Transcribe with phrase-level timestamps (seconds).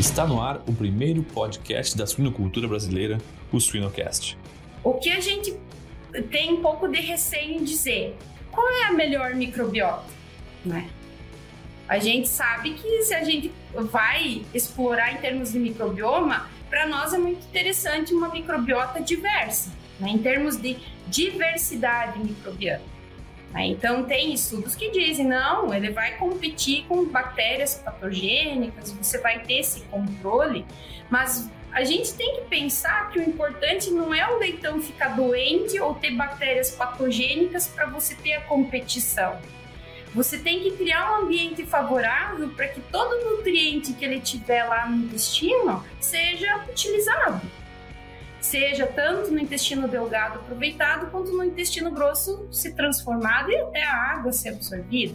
[0.00, 3.18] Está no ar o primeiro podcast da suinocultura brasileira,
[3.52, 4.34] o Suinocast.
[4.82, 5.54] O que a gente
[6.30, 8.16] tem um pouco de receio em dizer,
[8.50, 10.06] qual é a melhor microbiota,
[10.64, 10.88] né?
[11.86, 17.12] A gente sabe que se a gente vai explorar em termos de microbioma, para nós
[17.12, 19.70] é muito interessante uma microbiota diversa,
[20.00, 20.08] né?
[20.08, 20.78] em termos de
[21.08, 22.80] diversidade microbiana.
[23.52, 23.66] Né?
[23.66, 29.58] Então, tem estudos que dizem, não, ele vai competir com bactérias patogênicas, você vai ter
[29.58, 30.64] esse controle,
[31.08, 35.78] mas a gente tem que pensar que o importante não é o leitão ficar doente
[35.80, 39.38] ou ter bactérias patogênicas para você ter a competição.
[40.12, 44.86] Você tem que criar um ambiente favorável para que todo nutriente que ele tiver lá
[44.86, 47.40] no intestino seja utilizado
[48.40, 54.14] seja tanto no intestino delgado aproveitado quanto no intestino grosso se transformado e até a
[54.14, 55.14] água ser absorvida.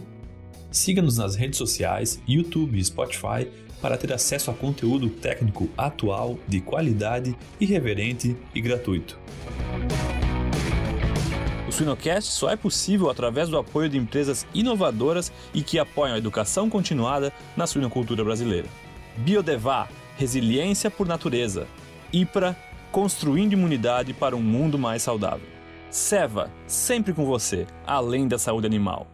[0.70, 3.48] Siga-nos nas redes sociais, YouTube e Spotify
[3.80, 9.18] para ter acesso a conteúdo técnico atual, de qualidade, irreverente e gratuito.
[11.68, 16.18] O Suinocast só é possível através do apoio de empresas inovadoras e que apoiam a
[16.18, 18.68] educação continuada na suinocultura brasileira.
[19.16, 21.66] Biodevá, resiliência por natureza.
[22.12, 22.56] IPRA,
[22.96, 25.46] construindo imunidade para um mundo mais saudável.
[25.90, 29.06] Seva, sempre com você, além da saúde animal.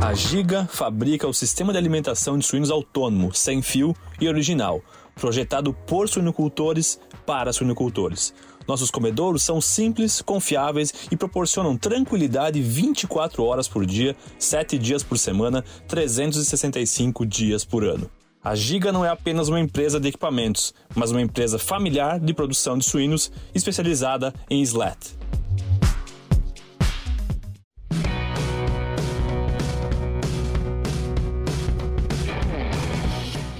[0.00, 4.80] A Giga fabrica o sistema de alimentação de suínos autônomo, sem fio e original,
[5.16, 8.32] projetado por suinocultores para suinocultores.
[8.68, 15.18] Nossos comedouros são simples, confiáveis e proporcionam tranquilidade 24 horas por dia, 7 dias por
[15.18, 18.08] semana, 365 dias por ano.
[18.42, 22.78] A Giga não é apenas uma empresa de equipamentos, mas uma empresa familiar de produção
[22.78, 24.96] de suínos especializada em slat.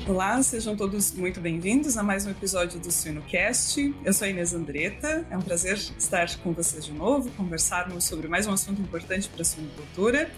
[0.07, 3.95] Olá, sejam todos muito bem-vindos a mais um episódio do Suinocast.
[4.05, 8.29] Eu sou a Inês Andretta, é um prazer estar com vocês de novo, conversarmos sobre
[8.29, 10.31] mais um assunto importante para a suinocultura.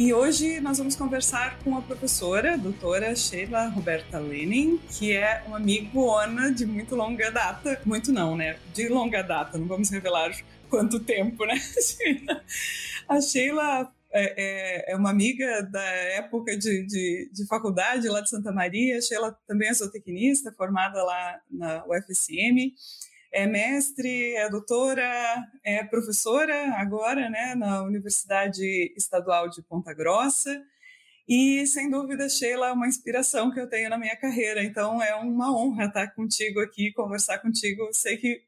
[0.00, 5.44] E hoje nós vamos conversar com a professora, a doutora Sheila Roberta Lenin, que é
[5.46, 7.78] uma amigona de muito longa data.
[7.84, 8.58] Muito não, né?
[8.72, 10.34] De longa data, não vamos revelar
[10.70, 11.52] quanto tempo, né?
[13.06, 18.30] a Sheila é, é, é, uma amiga da época de, de, de, faculdade lá de
[18.30, 19.02] Santa Maria.
[19.02, 22.72] Sheila também é zootecnista, formada lá na UFSM
[23.32, 30.62] é mestre, é doutora, é professora agora, né, na Universidade Estadual de Ponta Grossa.
[31.28, 34.64] E, sem dúvida, Sheila é uma inspiração que eu tenho na minha carreira.
[34.64, 37.88] Então, é uma honra estar contigo aqui, conversar contigo.
[37.92, 38.42] Sei que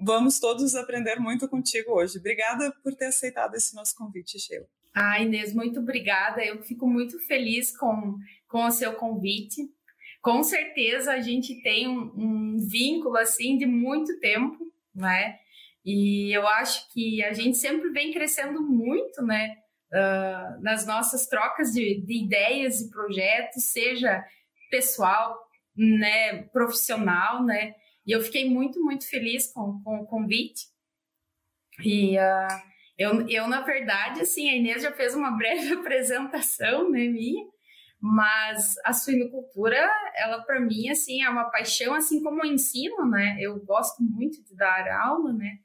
[0.00, 2.18] vamos todos aprender muito contigo hoje.
[2.18, 4.66] Obrigada por ter aceitado esse nosso convite, Sheila.
[4.92, 6.44] Ah, Inês, muito obrigada.
[6.44, 8.16] Eu fico muito feliz com,
[8.48, 9.62] com o seu convite
[10.24, 14.56] com certeza a gente tem um, um vínculo assim de muito tempo,
[14.94, 15.38] né?
[15.84, 19.54] E eu acho que a gente sempre vem crescendo muito, né?
[19.92, 24.24] Uh, nas nossas trocas de, de, ideias e projetos, seja
[24.70, 25.38] pessoal,
[25.76, 27.74] né, profissional, né?
[28.06, 30.64] E eu fiquei muito, muito feliz com, com o convite.
[31.84, 32.62] E uh,
[32.96, 37.44] eu, eu, na verdade, assim, a Inês já fez uma breve apresentação, né, minha,
[38.06, 39.78] mas a suinocultura,
[40.14, 43.38] ela para mim assim é uma paixão, assim como o ensino, né?
[43.40, 45.56] Eu gosto muito de dar aula, né?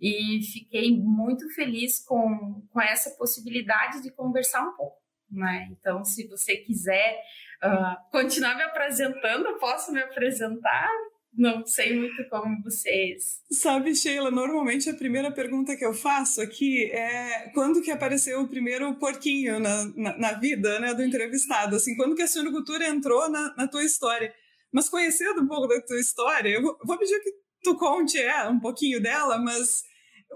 [0.00, 5.66] E fiquei muito feliz com, com essa possibilidade de conversar um pouco, né?
[5.72, 7.20] Então, se você quiser
[7.60, 10.88] uh, continuar me apresentando, posso me apresentar
[11.32, 13.40] não sei muito como vocês.
[13.50, 18.48] Sabe, Sheila, normalmente a primeira pergunta que eu faço aqui é quando que apareceu o
[18.48, 21.76] primeiro porquinho na, na, na vida né, do entrevistado?
[21.76, 24.34] Assim, quando que a suinocultura entrou na, na tua história?
[24.72, 27.32] Mas conhecendo um pouco da tua história, eu vou pedir que
[27.62, 29.82] tu conte é, um pouquinho dela, mas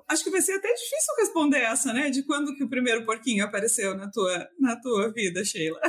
[0.09, 2.11] acho que vai ser até difícil responder essa, né?
[2.11, 5.81] De quando que o primeiro porquinho apareceu na tua, na tua vida, Sheila.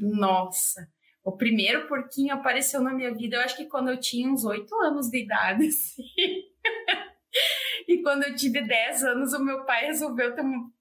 [0.00, 0.86] Nossa,
[1.26, 4.72] o primeiro porquinho apareceu na minha vida, eu acho que quando eu tinha uns oito
[4.76, 6.04] anos de idade, assim.
[7.88, 10.32] e quando eu tive 10 anos, o meu pai resolveu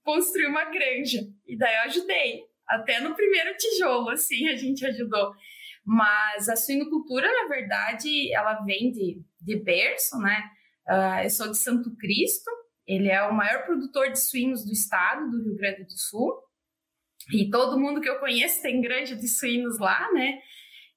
[0.04, 1.22] construir uma granja.
[1.48, 2.44] E daí eu ajudei.
[2.70, 5.34] Até no primeiro tijolo, assim, a gente ajudou.
[5.84, 10.44] Mas a suinocultura, na verdade, ela vem de, de berço, né?
[10.88, 12.52] Uh, eu sou de Santo Cristo,
[12.86, 16.45] ele é o maior produtor de suínos do estado, do Rio Grande do Sul.
[17.34, 20.40] E todo mundo que eu conheço tem granja de suínos lá, né?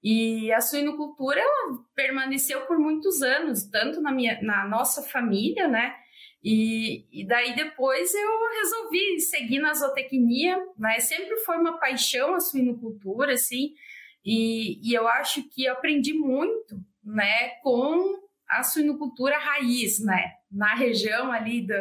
[0.03, 5.95] E a suinocultura ela permaneceu por muitos anos, tanto na, minha, na nossa família, né?
[6.43, 11.01] E, e daí depois eu resolvi seguir na zootecnia, né?
[11.01, 13.75] Sempre foi uma paixão a suinocultura, assim.
[14.25, 20.33] E, e eu acho que aprendi muito, né, com a suinocultura raiz, né?
[20.51, 21.75] Na região ali do,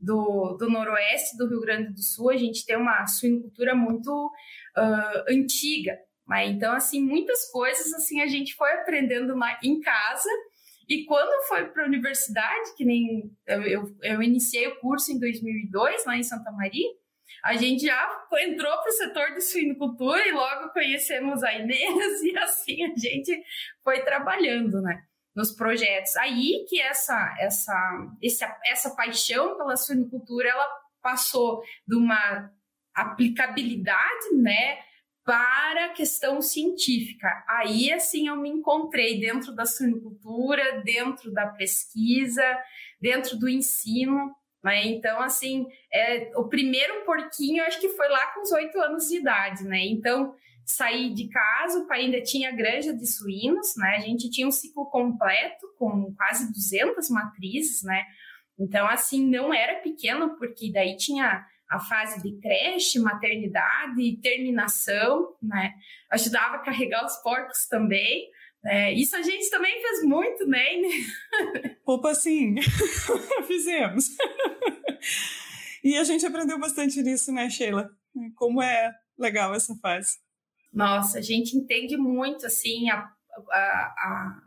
[0.00, 4.10] do, do, noroeste do Rio Grande do Sul, a gente tem uma suinocultura muito
[4.76, 6.46] uh, antiga, né?
[6.46, 10.30] Então, assim, muitas coisas assim a gente foi aprendendo na, em casa
[10.88, 15.18] e quando foi para a universidade, que nem eu, eu, eu, iniciei o curso em
[15.18, 16.88] 2002 lá em Santa Maria,
[17.42, 22.38] a gente já entrou para o setor de suinocultura e logo conhecemos a Inês e
[22.38, 23.42] assim a gente
[23.82, 25.02] foi trabalhando, né?
[25.34, 26.16] Nos projetos.
[26.16, 30.68] Aí que essa, essa, essa, essa paixão pela suinocultura, ela
[31.02, 32.50] passou de uma
[32.94, 34.78] aplicabilidade, né?
[35.24, 37.28] para a questão científica.
[37.48, 42.44] Aí, assim, eu me encontrei dentro da suinocultura, dentro da pesquisa,
[43.00, 44.34] dentro do ensino.
[44.62, 44.86] Né?
[44.86, 49.08] Então, assim, é, o primeiro porquinho, eu acho que foi lá com os oito anos
[49.08, 49.80] de idade, né?
[49.86, 50.34] Então,
[50.64, 53.96] saí de casa, o pai ainda tinha granja de suínos, né?
[53.96, 58.04] A gente tinha um ciclo completo com quase 200 matrizes, né?
[58.58, 65.74] Então, assim, não era pequeno, porque daí tinha a fase de creche, maternidade, terminação, né?
[66.10, 68.30] Ajudava a carregar os porcos também.
[68.64, 70.64] É, isso a gente também fez muito, né?
[71.84, 72.54] Opa, sim,
[73.46, 74.08] fizemos.
[75.82, 77.90] e a gente aprendeu bastante nisso, né, Sheila?
[78.36, 80.23] Como é legal essa fase.
[80.74, 83.08] Nossa, a gente entende muito, assim, a,
[83.50, 84.40] a, a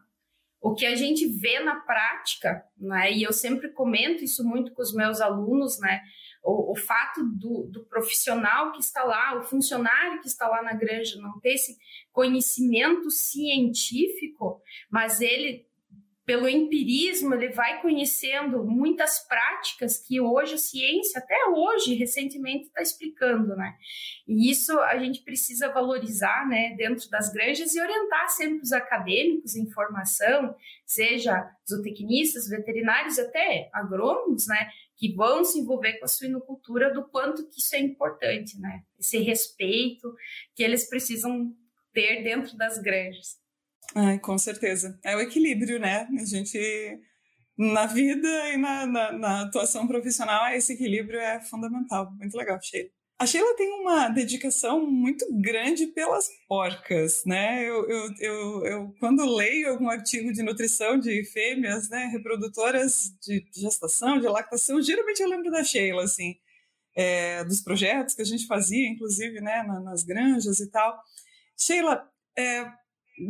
[0.59, 3.13] o que a gente vê na prática, né?
[3.13, 6.01] E eu sempre comento isso muito com os meus alunos, né?
[6.47, 10.73] o, o fato do, do, profissional que está lá, o funcionário que está lá na
[10.73, 11.77] granja, não ter esse
[12.11, 15.66] conhecimento científico, mas ele
[16.27, 22.81] pelo empirismo, ele vai conhecendo muitas práticas que hoje a ciência, até hoje, recentemente, está
[22.81, 23.73] explicando, né?
[24.27, 29.55] E isso a gente precisa valorizar, né, dentro das granjas e orientar sempre os acadêmicos
[29.55, 30.53] em formação,
[30.85, 37.47] seja zootecnistas, veterinários, até agrônomos, né, que vão se envolver com a suinocultura, do quanto
[37.47, 38.83] que isso é importante, né?
[38.99, 40.13] Esse respeito
[40.53, 41.55] que eles precisam
[41.93, 43.46] ter dentro das granjas.
[43.95, 44.99] Ai, com certeza.
[45.03, 46.07] É o equilíbrio, né?
[46.19, 46.99] A gente,
[47.57, 52.11] na vida e na, na, na atuação profissional, esse equilíbrio é fundamental.
[52.19, 52.89] Muito legal, Sheila.
[53.19, 57.67] A Sheila tem uma dedicação muito grande pelas porcas, né?
[57.67, 63.43] Eu, eu, eu, eu, quando leio algum artigo de nutrição de fêmeas, né, reprodutoras de
[63.55, 66.35] gestação, de lactação, geralmente eu lembro da Sheila, assim,
[66.95, 70.95] é, dos projetos que a gente fazia, inclusive, né, nas granjas e tal.
[71.57, 72.07] Sheila,
[72.37, 72.71] é,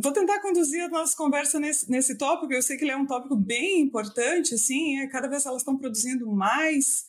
[0.02, 2.52] Vou tentar conduzir a nossa conversa nesse, nesse tópico.
[2.52, 5.78] Eu sei que ele é um tópico bem importante, assim, é, cada vez elas estão
[5.78, 7.06] produzindo mais.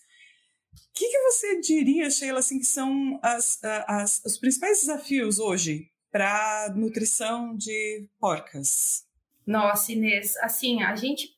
[0.73, 5.89] O que, que você diria, Sheila, assim, que são as, as, os principais desafios hoje
[6.11, 9.05] para nutrição de porcas?
[9.45, 11.37] Nossa, Inês, assim, a gente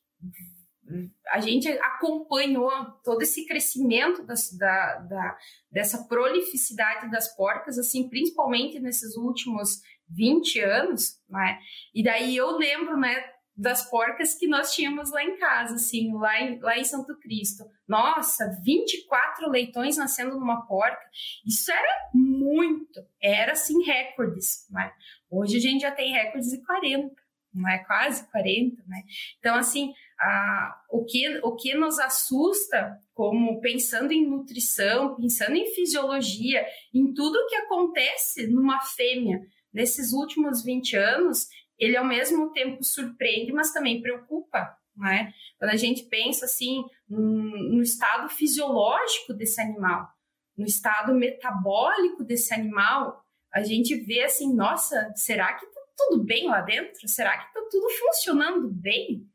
[1.30, 2.70] a gente acompanhou
[3.04, 5.38] todo esse crescimento das, da, da,
[5.70, 9.80] dessa prolificidade das porcas, assim, principalmente nesses últimos
[10.14, 11.58] 20 anos, né?
[11.94, 13.24] E daí eu lembro, né,
[13.56, 17.64] das porcas que nós tínhamos lá em casa, assim, lá em, lá em Santo Cristo.
[17.86, 21.02] Nossa, 24 leitões nascendo numa porca.
[21.46, 24.92] Isso era muito, era assim recordes, né?
[25.30, 27.14] Hoje a gente já tem recordes de 40,
[27.54, 29.02] não é quase 40, né?
[29.38, 35.74] Então assim, a, o que o que nos assusta como pensando em nutrição, pensando em
[35.74, 39.40] fisiologia, em tudo que acontece numa fêmea,
[39.72, 41.48] nesses últimos 20 anos,
[41.78, 45.32] ele ao mesmo tempo surpreende, mas também preocupa, né?
[45.58, 50.08] Quando a gente pensa assim no estado fisiológico desse animal,
[50.56, 56.48] no estado metabólico desse animal, a gente vê assim, nossa, será que tá tudo bem
[56.48, 57.06] lá dentro?
[57.08, 59.26] Será que tá tudo funcionando bem,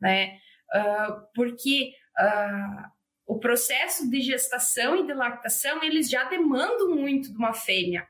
[0.00, 0.38] né?
[0.74, 2.90] Uh, porque uh,
[3.26, 8.06] o processo de gestação e de lactação eles já demandam muito de uma fêmea.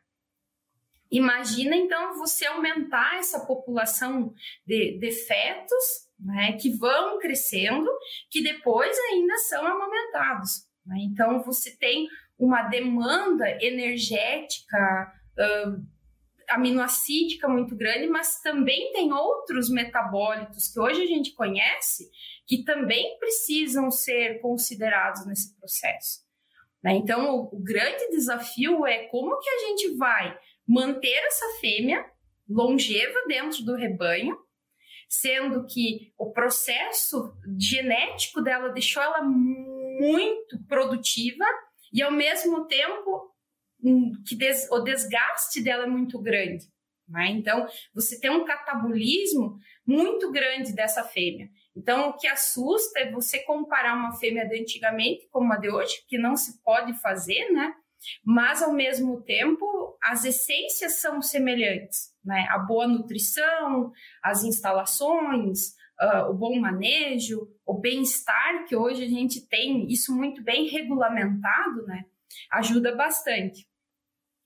[1.12, 4.33] Imagina então você aumentar essa população
[4.66, 7.87] de, de fetos né, que vão crescendo,
[8.31, 10.66] que depois ainda são amamentados.
[10.87, 10.97] Né?
[11.02, 15.87] Então você tem uma demanda energética, uh,
[16.49, 22.11] aminoacídica muito grande, mas também tem outros metabólitos que hoje a gente conhece
[22.47, 26.23] que também precisam ser considerados nesse processo.
[26.83, 26.95] Né?
[26.95, 30.37] Então, o, o grande desafio é como que a gente vai
[30.73, 32.05] manter essa fêmea
[32.49, 34.37] longeva dentro do rebanho,
[35.09, 41.45] sendo que o processo genético dela deixou ela muito produtiva
[41.93, 43.31] e ao mesmo tempo
[44.26, 46.64] que des, o desgaste dela é muito grande.
[47.07, 47.26] Né?
[47.31, 51.50] Então, você tem um catabolismo muito grande dessa fêmea.
[51.76, 56.05] Então, o que assusta é você comparar uma fêmea de antigamente com uma de hoje,
[56.09, 57.75] que não se pode fazer, né?
[58.25, 62.47] Mas, ao mesmo tempo, as essências são semelhantes, né?
[62.50, 63.92] A boa nutrição,
[64.23, 70.42] as instalações, uh, o bom manejo, o bem-estar, que hoje a gente tem isso muito
[70.42, 72.04] bem regulamentado, né?
[72.50, 73.66] Ajuda bastante.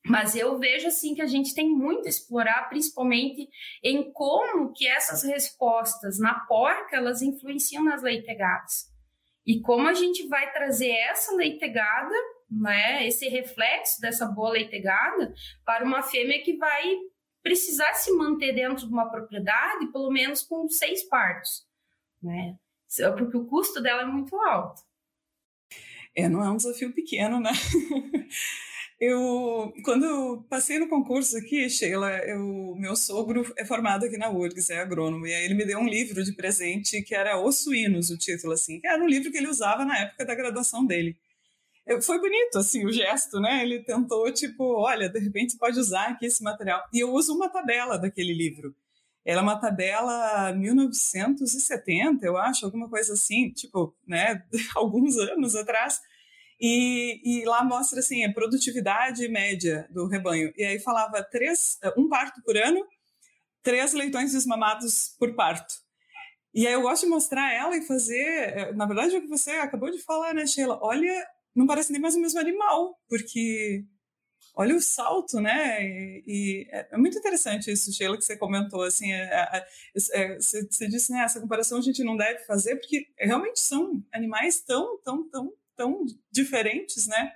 [0.08, 3.48] Mas eu vejo assim que a gente tem muito a explorar, principalmente
[3.82, 8.94] em como que essas respostas na porca elas influenciam nas leitegadas.
[9.44, 12.14] E como a gente vai trazer essa leitegada,
[12.50, 15.34] né, esse reflexo dessa boa leitegada
[15.64, 16.96] para uma fêmea que vai
[17.42, 21.66] precisar se manter dentro de uma propriedade pelo menos com seis partos,
[22.22, 22.56] né?
[23.16, 24.82] Porque o custo dela é muito alto.
[26.14, 27.50] É, não é um desafio pequeno, né?
[28.98, 34.30] Eu, quando eu passei no concurso aqui, Sheila, eu, meu sogro é formado aqui na
[34.30, 37.62] URGS, é agrônomo, e aí ele me deu um livro de presente que era Os
[37.62, 40.86] Suínos, o título, assim, que era um livro que ele usava na época da graduação
[40.86, 41.14] dele.
[42.02, 43.62] Foi bonito, assim, o gesto, né?
[43.62, 46.82] Ele tentou, tipo, olha, de repente pode usar aqui esse material.
[46.92, 48.74] E eu uso uma tabela daquele livro.
[49.24, 54.44] Ela é uma tabela 1970, eu acho, alguma coisa assim, tipo, né,
[54.76, 56.00] alguns anos atrás,
[56.60, 60.52] e, e, lá mostra assim a produtividade média do rebanho.
[60.56, 62.86] E aí falava três, um parto por ano,
[63.62, 65.74] três leitões desmamados por parto.
[66.54, 69.28] E aí eu gosto de mostrar ela e fazer, é, na verdade é o que
[69.28, 70.78] você acabou de falar, né, Sheila?
[70.80, 73.84] Olha, não parece nem mais o mesmo animal, porque
[74.54, 75.82] olha o salto, né?
[75.82, 79.66] E, e é, é muito interessante isso, Sheila, que você comentou, assim, é, é,
[80.12, 84.02] é, você, você disse, né, essa comparação a gente não deve fazer, porque realmente são
[84.12, 87.32] animais tão, tão, tão tão diferentes, né?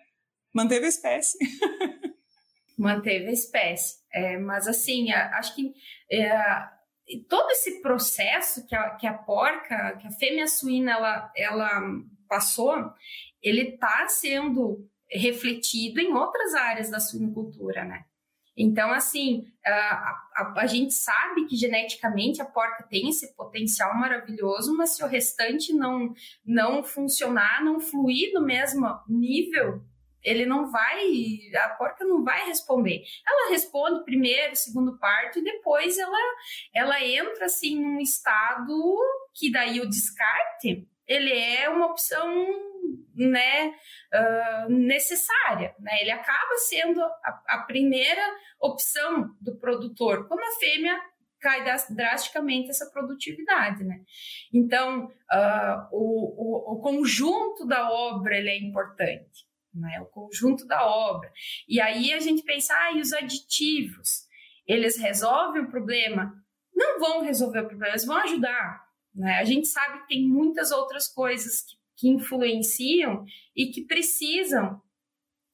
[0.53, 1.39] Manteve a espécie.
[2.77, 4.01] Manteve a espécie.
[4.13, 5.73] É, mas, assim, acho que
[6.11, 6.33] é,
[7.29, 11.83] todo esse processo que a, que a porca, que a fêmea suína, ela, ela
[12.31, 12.73] passou,
[13.43, 18.05] ele está sendo refletido em outras áreas da suinocultura, né?
[18.57, 19.71] Então, assim, a,
[20.37, 25.07] a, a, gente sabe que geneticamente a porca tem esse potencial maravilhoso, mas se o
[25.07, 26.13] restante não,
[26.45, 29.83] não funcionar, não fluir no mesmo nível,
[30.23, 31.07] ele não vai,
[31.57, 33.03] a porca não vai responder.
[33.27, 36.19] Ela responde primeiro, segundo parto, e depois ela,
[36.75, 38.99] ela entra, assim, num estado
[39.33, 42.33] que daí o descarte, ele é uma opção
[43.17, 43.75] né,
[44.15, 45.75] uh, necessária.
[45.81, 45.91] Né?
[46.03, 48.23] Ele acaba sendo a, a, primeira
[48.61, 50.97] opção do produtor, como a fêmea
[51.41, 54.03] cai drasticamente essa produtividade, né?
[54.53, 60.01] Então, uh, o, o, o, conjunto da obra ele é importante, né?
[60.03, 61.33] O conjunto da obra.
[61.67, 64.29] E aí a gente pensa, ah, e os aditivos?
[64.67, 66.33] Eles resolvem o problema?
[66.75, 68.90] Não vão resolver o problema, eles vão ajudar.
[69.15, 69.39] Né?
[69.39, 73.25] A gente sabe que tem muitas outras coisas que que influenciam
[73.55, 74.81] e que precisam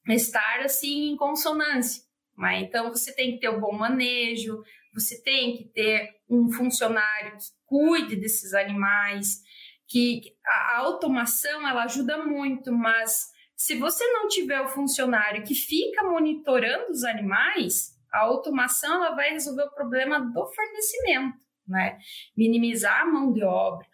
[0.07, 2.01] estar assim em consonância.
[2.37, 2.61] Né?
[2.61, 7.37] Então você tem que ter o um bom manejo, você tem que ter um funcionário
[7.37, 9.41] que cuide desses animais,
[9.87, 16.03] que a automação ela ajuda muito, mas se você não tiver o funcionário que fica
[16.03, 21.97] monitorando os animais, a automação ela vai resolver o problema do fornecimento, né?
[22.35, 23.85] Minimizar a mão de obra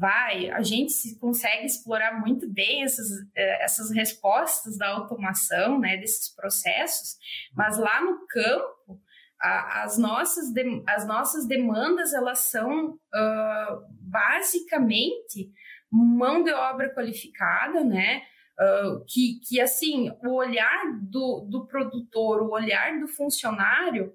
[0.00, 3.06] vai, a gente consegue explorar muito bem essas,
[3.36, 7.18] é, essas respostas da automação, né, desses processos,
[7.54, 8.98] mas lá no campo,
[9.38, 15.52] a, as, nossas de, as nossas demandas, elas são uh, basicamente
[15.90, 18.22] mão de obra qualificada, né,
[18.62, 24.12] Uh, que, que, assim, o olhar do, do produtor, o olhar do funcionário,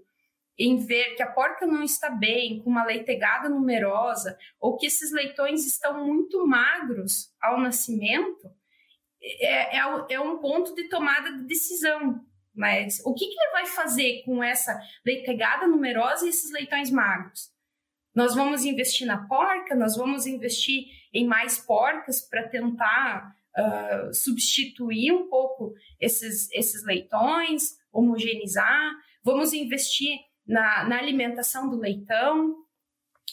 [0.57, 5.11] em ver que a porca não está bem, com uma leitegada numerosa, ou que esses
[5.11, 8.49] leitões estão muito magros ao nascimento,
[9.21, 12.23] é, é, é um ponto de tomada de decisão.
[12.53, 17.53] Mas o que, que ele vai fazer com essa leitegada numerosa e esses leitões magros?
[18.13, 25.11] Nós vamos investir na porca, nós vamos investir em mais porcas para tentar uh, substituir
[25.11, 32.55] um pouco esses, esses leitões, homogeneizar, vamos investir na, na alimentação do leitão.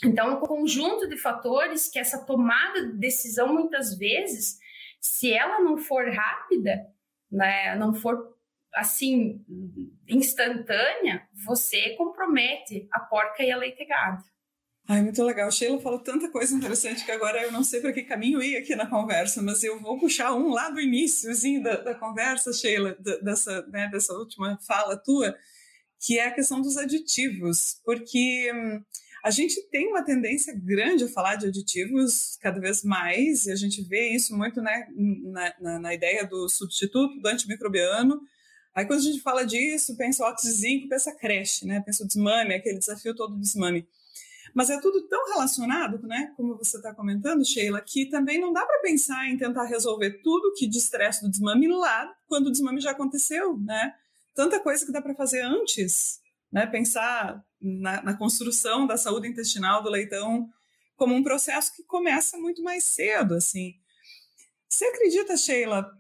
[0.05, 4.59] Então, um conjunto de fatores que essa tomada de decisão, muitas vezes,
[5.01, 6.87] se ela não for rápida,
[7.31, 8.33] né, não for
[8.75, 9.45] assim
[10.09, 14.25] instantânea, você compromete a porca e a leitegada.
[14.89, 15.51] Ai, muito legal.
[15.51, 18.75] Sheila falou tanta coisa interessante que agora eu não sei para que caminho ir aqui
[18.75, 23.65] na conversa, mas eu vou puxar um lá do iníciozinho da, da conversa, Sheila, dessa,
[23.69, 25.37] né, dessa última fala tua,
[26.05, 28.83] que é a questão dos aditivos, porque hum,
[29.25, 33.57] a gente tem uma tendência grande a falar de aditivos cada vez mais, e a
[33.57, 38.21] gente vê isso muito né, na, na, na ideia do substituto do antimicrobiano.
[38.75, 41.81] Aí quando a gente fala disso, pensa o óxido de zinco, pensa creche, né?
[41.87, 43.87] pensa o desmame, aquele desafio todo do desmame.
[44.55, 46.33] Mas é tudo tão relacionado, né?
[46.37, 50.53] Como você está comentando, Sheila, que também não dá para pensar em tentar resolver tudo
[50.55, 53.95] que de estresse do desmame lá quando o desmame já aconteceu, né?
[54.35, 56.21] Tanta coisa que dá para fazer antes,
[56.53, 56.67] né?
[56.67, 60.49] Pensar na, na construção da saúde intestinal do leitão
[60.97, 63.75] como um processo que começa muito mais cedo, assim.
[64.69, 65.91] Você acredita, Sheila?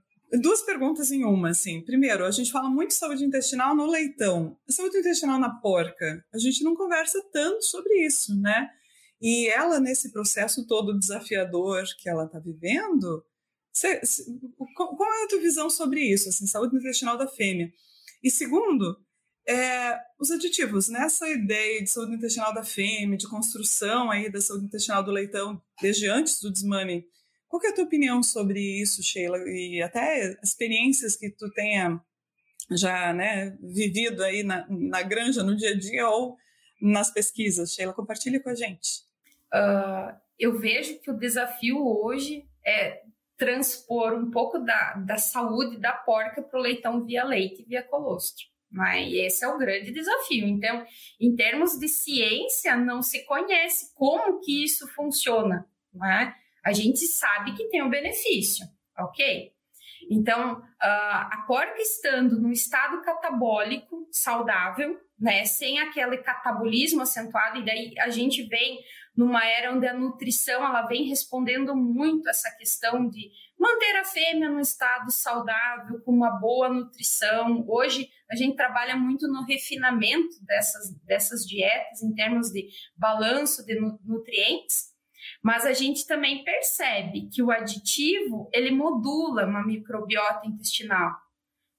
[0.40, 1.82] Duas perguntas em uma, assim.
[1.82, 4.56] Primeiro, a gente fala muito de saúde intestinal no leitão.
[4.68, 8.70] Saúde intestinal na porca, a gente não conversa tanto sobre isso, né?
[9.20, 13.24] E ela, nesse processo todo desafiador que ela está vivendo,
[13.72, 14.24] cê, cê,
[14.74, 17.72] qual é a tua visão sobre isso, assim, saúde intestinal da fêmea?
[18.22, 18.98] E segundo,
[19.46, 24.66] é, os aditivos, nessa ideia de saúde intestinal da fêmea, de construção aí da saúde
[24.66, 27.04] intestinal do leitão desde antes do desmame,
[27.48, 29.36] qual é a tua opinião sobre isso, Sheila?
[29.46, 32.00] E até experiências que tu tenha
[32.70, 36.38] já né, vivido aí na, na granja, no dia a dia ou
[36.80, 37.74] nas pesquisas.
[37.74, 39.02] Sheila, compartilha com a gente.
[39.52, 43.02] Uh, eu vejo que o desafio hoje é
[43.36, 47.82] transpor um pouco da, da saúde da porca para o leitão via leite e via
[47.82, 48.46] colostro.
[48.96, 50.46] E esse é o grande desafio.
[50.46, 50.84] Então,
[51.20, 55.66] em termos de ciência, não se conhece como que isso funciona.
[55.92, 56.34] Né?
[56.64, 58.66] A gente sabe que tem um benefício,
[58.98, 59.52] ok?
[60.10, 67.94] Então, a porca estando no estado catabólico saudável, né, sem aquele catabolismo acentuado, e daí
[68.00, 68.80] a gente vem
[69.16, 74.50] numa era onde a nutrição ela vem respondendo muito essa questão de manter a fêmea
[74.50, 77.64] no estado saudável, com uma boa nutrição.
[77.68, 83.78] Hoje a gente trabalha muito no refinamento dessas, dessas dietas em termos de balanço de
[84.04, 84.90] nutrientes,
[85.40, 91.12] mas a gente também percebe que o aditivo ele modula uma microbiota intestinal,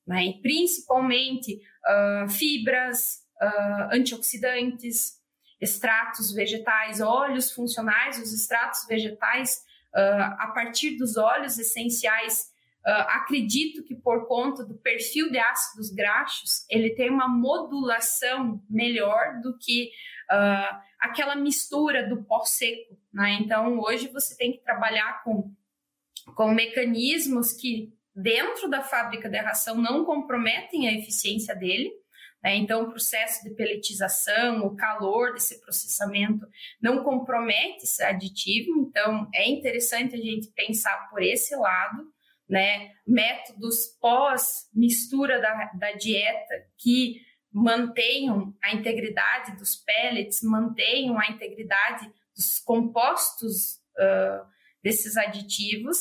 [0.07, 0.33] né?
[0.41, 5.21] Principalmente uh, fibras, uh, antioxidantes,
[5.59, 9.63] extratos vegetais, óleos funcionais, os extratos vegetais
[9.95, 12.51] uh, a partir dos óleos essenciais,
[12.85, 19.39] uh, acredito que por conta do perfil de ácidos graxos, ele tem uma modulação melhor
[19.41, 19.89] do que
[20.31, 22.97] uh, aquela mistura do pó seco.
[23.13, 23.37] Né?
[23.41, 25.53] Então, hoje você tem que trabalhar com,
[26.35, 32.02] com mecanismos que, dentro da fábrica de ração, não comprometem a eficiência dele,
[32.43, 32.57] né?
[32.57, 36.45] Então, o processo de peletização, o calor desse processamento
[36.81, 42.11] não compromete esse aditivo, então é interessante a gente pensar por esse lado.
[42.49, 42.91] Né?
[43.07, 52.59] Métodos pós-mistura da, da dieta que mantenham a integridade dos pellets, mantenham a integridade dos
[52.59, 54.45] compostos uh,
[54.83, 55.97] desses aditivos.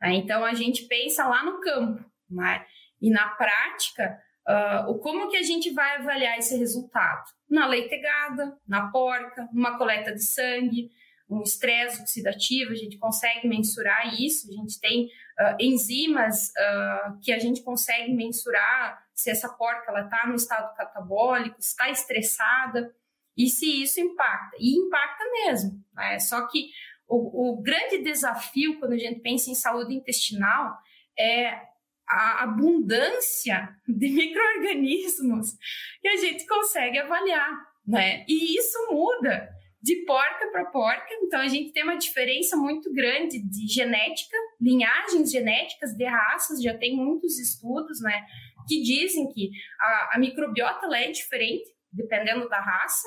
[0.00, 0.16] Né?
[0.16, 2.04] Então, a gente pensa lá no campo.
[2.28, 2.64] Né?
[3.00, 7.24] E na prática, Uh, como que a gente vai avaliar esse resultado?
[7.50, 10.90] Na leitegada, na porca, numa coleta de sangue,
[11.28, 17.32] um estresse oxidativo, a gente consegue mensurar isso, a gente tem uh, enzimas uh, que
[17.32, 22.94] a gente consegue mensurar se essa porca está no estado catabólico, está estressada,
[23.36, 24.56] e se isso impacta.
[24.58, 25.84] E impacta mesmo.
[25.92, 26.18] Né?
[26.20, 26.70] Só que
[27.08, 30.76] o, o grande desafio quando a gente pensa em saúde intestinal
[31.18, 31.60] é
[32.08, 35.56] a abundância de micro-organismos
[36.00, 37.50] que a gente consegue avaliar,
[37.86, 38.24] né?
[38.28, 39.48] E isso muda
[39.82, 45.30] de porca para porca, então a gente tem uma diferença muito grande de genética, linhagens
[45.30, 48.24] genéticas de raças, já tem muitos estudos, né,
[48.66, 53.06] que dizem que a, a microbiota é diferente dependendo da raça,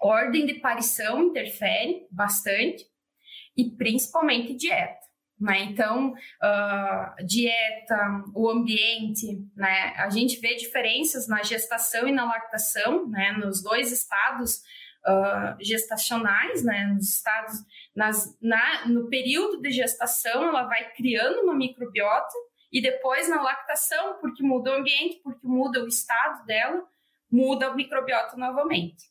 [0.00, 2.84] ordem de aparição interfere bastante
[3.56, 5.07] e principalmente dieta.
[5.40, 5.62] Né?
[5.64, 9.94] Então, uh, dieta, o ambiente, né?
[9.96, 13.32] a gente vê diferenças na gestação e na lactação, né?
[13.32, 14.62] nos dois estados
[15.06, 16.86] uh, gestacionais, né?
[16.86, 17.54] nos estados,
[17.94, 22.34] nas, na, no período de gestação, ela vai criando uma microbiota
[22.72, 26.84] e depois na lactação, porque muda o ambiente, porque muda o estado dela,
[27.30, 29.04] muda a microbiota novamente.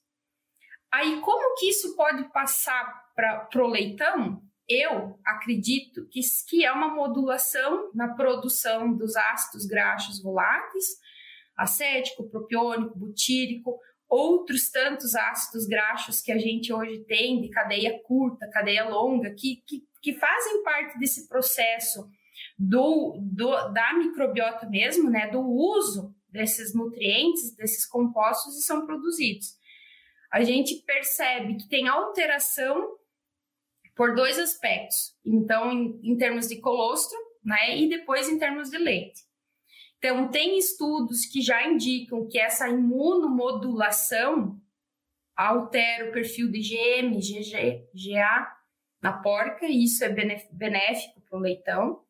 [0.92, 4.42] Aí, como que isso pode passar para o leitão?
[4.70, 10.86] Eu acredito que, que é uma modulação na produção dos ácidos graxos voláteis,
[11.56, 18.50] acético, propiônico, butírico, outros tantos ácidos graxos que a gente hoje tem de cadeia curta,
[18.50, 22.08] cadeia longa, que, que, que fazem parte desse processo
[22.58, 29.58] do, do, da microbiota mesmo, né, do uso desses nutrientes, desses compostos e são produzidos.
[30.32, 32.98] A gente percebe que tem alteração
[33.98, 35.16] por dois aspectos.
[35.26, 39.22] Então, em, em termos de colostro, né, e depois em termos de leite.
[39.98, 44.62] Então, tem estudos que já indicam que essa imunomodulação
[45.36, 48.56] altera o perfil de GM, GG, GA
[49.02, 52.04] na porca, e isso é benéfico para o leitão.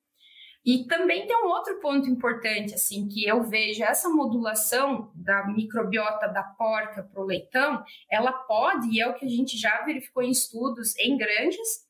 [0.67, 6.27] E também tem um outro ponto importante, assim, que eu vejo essa modulação da microbiota
[6.27, 10.21] da porca para o leitão, ela pode, e é o que a gente já verificou
[10.21, 11.87] em estudos em granjas,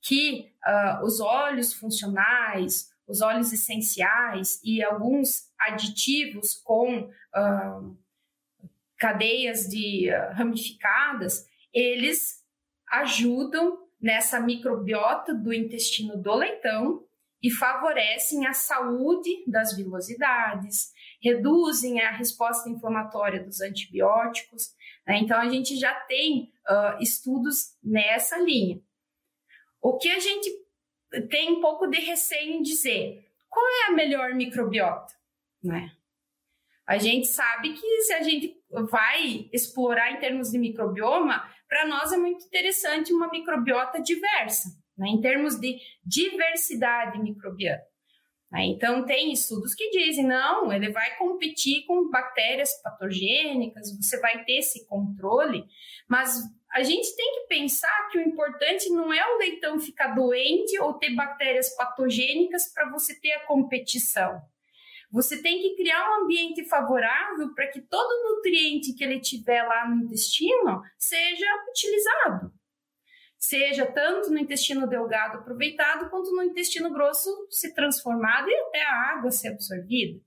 [0.00, 7.98] que uh, os óleos funcionais, os óleos essenciais e alguns aditivos com uh,
[8.96, 12.42] cadeias de uh, ramificadas, eles
[12.90, 17.03] ajudam nessa microbiota do intestino do leitão
[17.44, 24.74] e favorecem a saúde das vilosidades, reduzem a resposta inflamatória dos antibióticos.
[25.06, 25.18] Né?
[25.18, 28.80] Então, a gente já tem uh, estudos nessa linha.
[29.78, 30.50] O que a gente
[31.28, 35.12] tem um pouco de receio em dizer, qual é a melhor microbiota?
[35.62, 35.90] Né?
[36.86, 38.56] A gente sabe que se a gente
[38.90, 45.08] vai explorar em termos de microbioma, para nós é muito interessante uma microbiota diversa né,
[45.08, 47.82] em termos de diversidade microbiana.
[48.56, 54.58] Então, tem estudos que dizem, não, ele vai competir com bactérias patogênicas, você vai ter
[54.58, 55.64] esse controle,
[56.08, 56.40] mas
[56.72, 60.94] a gente tem que pensar que o importante não é o leitão ficar doente ou
[60.94, 64.40] ter bactérias patogênicas para você ter a competição.
[65.10, 69.88] Você tem que criar um ambiente favorável para que todo nutriente que ele tiver lá
[69.88, 72.52] no intestino seja utilizado
[73.48, 79.16] seja tanto no intestino delgado aproveitado, quanto no intestino grosso se transformado e até a
[79.16, 80.20] água ser absorvida.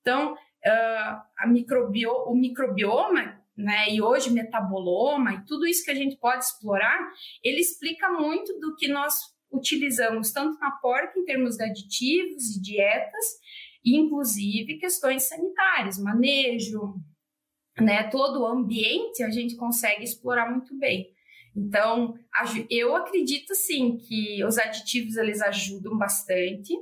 [0.00, 5.94] Então, uh, a microbio, o microbioma, né, e hoje metaboloma, e tudo isso que a
[5.94, 6.98] gente pode explorar,
[7.44, 9.20] ele explica muito do que nós
[9.52, 13.26] utilizamos tanto na porca em termos de aditivos e dietas,
[13.84, 16.94] inclusive questões sanitárias, manejo,
[17.78, 21.11] né, todo o ambiente a gente consegue explorar muito bem.
[21.54, 22.18] Então,
[22.70, 26.74] eu acredito sim que os aditivos eles ajudam bastante,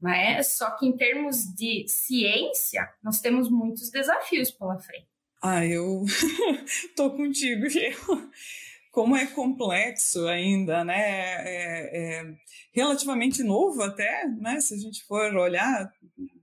[0.00, 0.42] né?
[0.42, 5.08] Só que em termos de ciência, nós temos muitos desafios pela frente.
[5.42, 6.04] Ah, eu
[6.96, 7.66] tô contigo,
[8.90, 10.98] Como é complexo ainda, né?
[10.98, 12.34] É, é
[12.72, 14.60] relativamente novo até, né?
[14.60, 15.90] Se a gente for olhar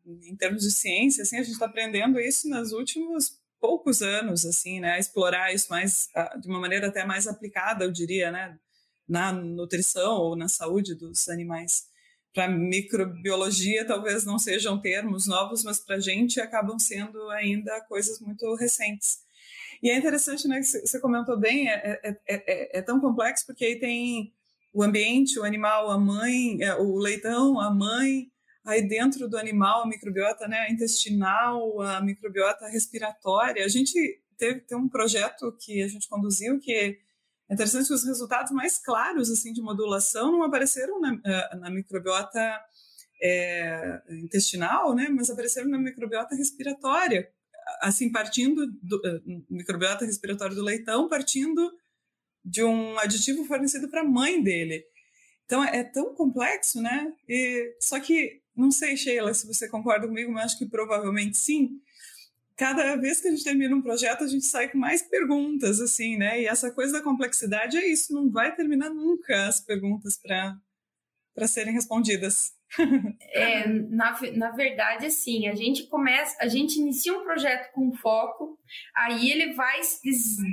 [0.06, 4.80] em termos de ciência, assim, a gente está aprendendo isso nos últimos poucos anos, assim,
[4.80, 8.60] né, explorar isso mais ah, de uma maneira até mais aplicada, eu diria, né,
[9.10, 11.88] na nutrição ou na saúde dos animais.
[12.32, 18.20] Para microbiologia, talvez não sejam termos novos, mas para a gente acabam sendo ainda coisas
[18.20, 19.20] muito recentes.
[19.82, 23.66] E é interessante, né, que você comentou bem, é, é, é, é, tão complexo porque
[23.66, 24.32] aí tem
[24.72, 28.30] o ambiente, o animal, a mãe, o leitão, a mãe,
[28.66, 33.64] aí dentro do animal, a microbiota né, intestinal, a microbiota respiratória.
[33.64, 33.94] A gente
[34.38, 36.74] teve, teve um projeto que a gente conduziu que
[37.48, 41.70] é interessante que os resultados mais claros assim de modulação não apareceram na, eh, na
[41.70, 42.60] microbiota
[43.22, 47.30] é, intestinal, né, mas apareceram na microbiota respiratória,
[47.82, 51.72] assim partindo do uh, microbiota respiratória do leitão, partindo
[52.44, 54.84] de um aditivo fornecido para a mãe dele.
[55.46, 57.14] Então é tão complexo, né?
[57.28, 61.82] E, só que não sei, Sheila, se você concorda comigo, mas acho que provavelmente sim.
[62.56, 66.18] Cada vez que a gente termina um projeto, a gente sai com mais perguntas, assim,
[66.18, 66.42] né?
[66.42, 71.74] E essa coisa da complexidade é isso, não vai terminar nunca as perguntas para serem
[71.74, 72.54] respondidas.
[73.32, 78.58] É, na, na verdade, assim, a gente começa, a gente inicia um projeto com foco,
[78.96, 80.02] aí ele vai se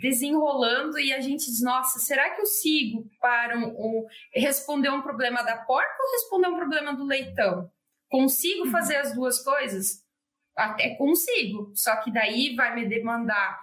[0.01, 5.03] desenrolando e a gente diz, nossa, será que eu sigo para um, um, responder um
[5.03, 7.71] problema da porca ou responder um problema do leitão?
[8.13, 10.05] Consigo fazer as duas coisas?
[10.55, 13.59] Até consigo, só que daí vai me demandar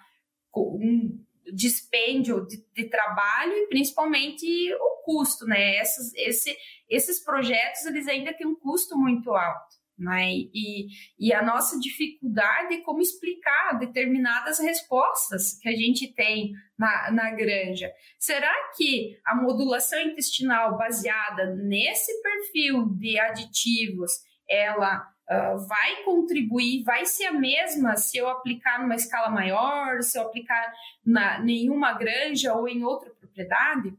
[0.56, 5.76] um dispêndio de, de trabalho e principalmente o custo, né?
[5.76, 6.58] Essas, esse,
[6.90, 9.78] esses projetos eles ainda têm um custo muito alto.
[9.96, 10.32] Né?
[10.32, 10.88] E,
[11.20, 17.32] e a nossa dificuldade é como explicar determinadas respostas que a gente tem na, na
[17.32, 17.92] granja.
[18.18, 27.06] Será que a modulação intestinal baseada nesse perfil de aditivos ela uh, vai contribuir, vai
[27.06, 30.74] ser a mesma se eu aplicar numa escala maior, se eu aplicar
[31.06, 33.94] na nenhuma granja ou em outra propriedade?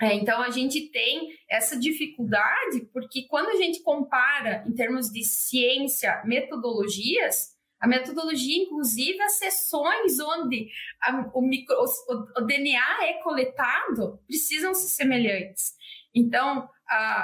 [0.00, 5.24] É, então a gente tem essa dificuldade porque quando a gente compara em termos de
[5.24, 10.70] ciência, metodologias, A metodologia, inclusive, as sessões onde
[11.02, 15.74] a, o, micro, o, o, DNA é coletado precisam ser semelhantes.
[16.14, 16.66] Então,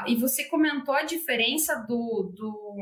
[0.06, 2.76] e você comentou a diferença do, do,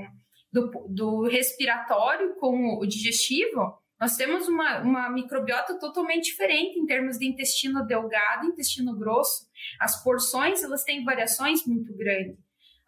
[0.52, 3.78] do, do respiratório com o digestivo.
[4.00, 9.46] Nós temos uma, uma microbiota totalmente diferente em termos de intestino delgado intestino grosso.
[9.78, 12.38] As porções, elas têm variações muito grandes.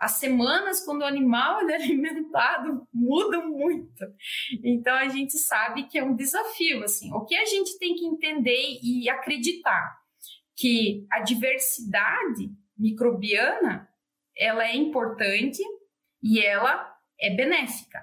[0.03, 4.05] As semanas, quando o animal é alimentado, mudam muito.
[4.65, 7.13] Então, a gente sabe que é um desafio, assim.
[7.13, 9.97] O que a gente tem que entender e acreditar?
[10.57, 12.51] Que a diversidade
[12.83, 13.89] microbiana,
[14.37, 15.63] ela é importante
[16.21, 18.01] e ela é benéfica.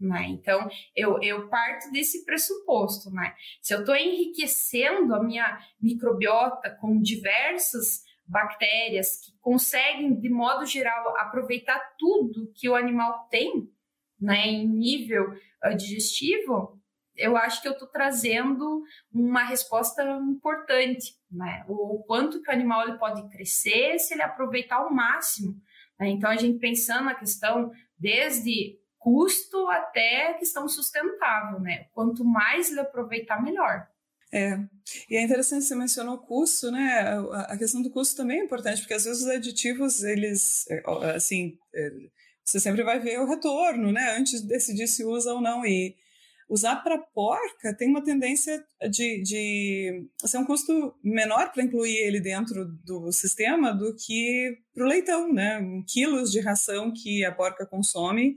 [0.00, 0.26] Né?
[0.28, 3.10] Então, eu, eu parto desse pressuposto.
[3.10, 3.34] Né?
[3.60, 11.16] Se eu estou enriquecendo a minha microbiota com diversas bactérias que conseguem, de modo geral,
[11.18, 13.70] aproveitar tudo que o animal tem
[14.20, 15.32] né, em nível
[15.64, 16.80] uh, digestivo,
[17.16, 21.14] eu acho que eu estou trazendo uma resposta importante.
[21.36, 21.64] Né?
[21.68, 25.54] O, quanto que o animal ele pode crescer se ele aproveitar ao máximo.
[26.00, 26.08] Né?
[26.08, 31.86] Então, a gente pensando na questão desde custo até questão sustentável, né?
[31.92, 33.86] Quanto mais ele aproveitar, melhor.
[34.32, 34.58] É,
[35.08, 37.16] e é interessante você mencionou o custo, né?
[37.46, 40.82] A questão do custo também é importante, porque às vezes os aditivos, eles, é,
[41.14, 41.90] assim, é,
[42.44, 44.16] você sempre vai ver o retorno, né?
[44.18, 45.64] Antes de decidir se usa ou não.
[45.64, 45.94] E
[46.48, 52.20] usar para porca tem uma tendência de, de ser um custo menor para incluir ele
[52.20, 55.60] dentro do sistema do que para o leitão, né?
[55.88, 58.36] Quilos de ração que a porca consome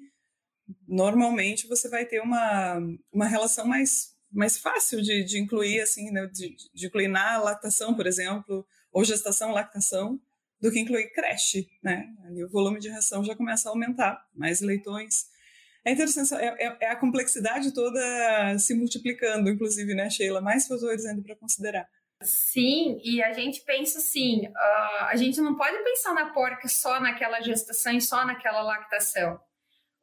[0.88, 2.80] normalmente você vai ter uma,
[3.12, 6.28] uma relação mais, mais fácil de, de incluir, assim, né?
[6.28, 10.20] de, de incluir na lactação, por exemplo, ou gestação, lactação,
[10.62, 12.06] do que incluir creche, né?
[12.26, 15.28] Ali o volume de ração já começa a aumentar, mais leitões.
[15.86, 20.42] É interessante, é, é, é a complexidade toda se multiplicando, inclusive, né, Sheila?
[20.42, 21.88] Mais fatores ainda para considerar.
[22.22, 27.00] Sim, e a gente pensa assim, uh, a gente não pode pensar na porca só
[27.00, 29.40] naquela gestação e só naquela lactação.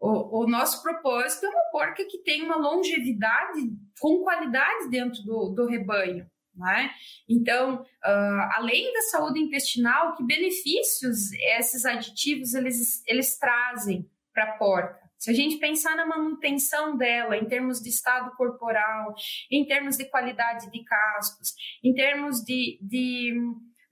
[0.01, 3.61] O, o, nosso propósito é uma porca que tem uma longevidade
[4.01, 6.27] com qualidade dentro do, do rebanho.
[6.55, 6.91] Né?
[7.29, 14.53] Então, uh, além da saúde intestinal, que benefícios esses aditivos eles, eles trazem para a
[14.53, 15.06] porca?
[15.27, 19.13] Se a gente pensar na manutenção dela em termos de estado corporal,
[19.51, 23.35] em termos de qualidade de cascos, em termos de, de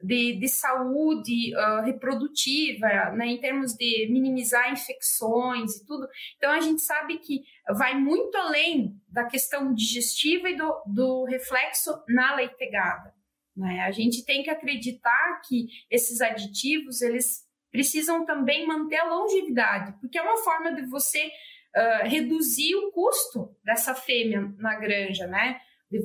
[0.00, 6.06] de, de saúde uh, reprodutiva, né, em termos de minimizar infecções e tudo.
[6.36, 11.90] Então, a gente sabe que vai muito além da questão digestiva e do, do reflexo
[12.06, 13.14] na leitegada.
[13.56, 13.80] Né?
[13.80, 20.16] A gente tem que acreditar que esses aditivos, eles precisam também manter a longevidade, porque
[20.16, 25.60] é uma forma de você uh, reduzir o custo dessa fêmea na granja, né?
[25.90, 25.98] De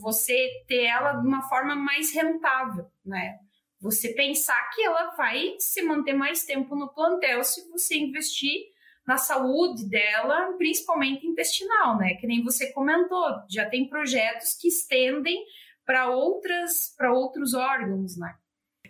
[0.00, 3.40] você ter ela de uma forma mais rentável, né?
[3.80, 8.60] Você pensar que ela vai se manter mais tempo no plantel se você investir
[9.04, 12.14] na saúde dela, principalmente intestinal, né?
[12.20, 15.44] Que nem você comentou, já tem projetos que estendem
[15.84, 18.32] para outras para outros órgãos, né?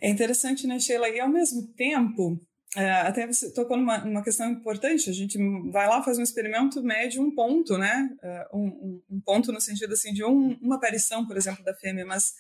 [0.01, 1.09] É interessante, né, Sheila?
[1.09, 2.41] E ao mesmo tempo,
[2.77, 5.09] é, até você tocou numa, numa questão importante.
[5.09, 5.39] A gente
[5.71, 8.09] vai lá, faz um experimento, mede um ponto, né?
[8.23, 12.05] É, um, um, ponto no sentido assim de um, uma aparição, por exemplo, da fêmea,
[12.05, 12.35] mas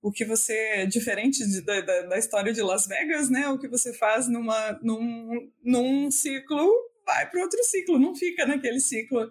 [0.00, 3.48] o que você, diferente de, da, da, história de Las Vegas, né?
[3.48, 6.70] O que você faz numa, num, num ciclo
[7.04, 9.30] vai para outro ciclo, não fica naquele ciclo.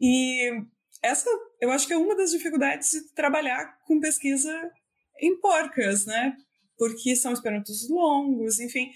[0.00, 0.52] E
[1.02, 1.28] essa,
[1.60, 4.70] eu acho que é uma das dificuldades de trabalhar com pesquisa
[5.20, 6.36] em porcas, né?
[6.78, 8.90] Porque são experimentos longos, enfim.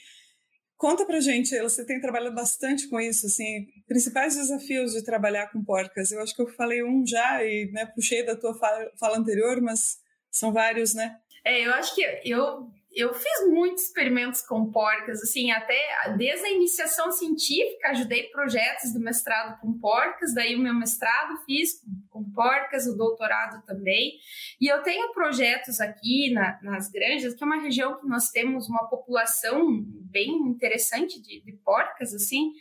[0.77, 5.63] Conta pra gente, você tem trabalhado bastante com isso, assim, principais desafios de trabalhar com
[5.63, 6.11] porcas.
[6.11, 9.61] Eu acho que eu falei um já e né, puxei da tua fala, fala anterior,
[9.61, 9.99] mas
[10.31, 11.17] são vários, né?
[11.45, 15.77] É, eu acho que eu, eu fiz muitos experimentos com porcas, assim, até
[16.17, 21.81] desde a iniciação científica, ajudei projetos do mestrado com porcas, daí o meu mestrado fiz
[22.11, 24.19] com porcas, o doutorado também.
[24.61, 28.69] E eu tenho projetos aqui na, nas granjas, que é uma região que nós temos
[28.69, 32.53] uma população bem interessante de, de porcas, assim,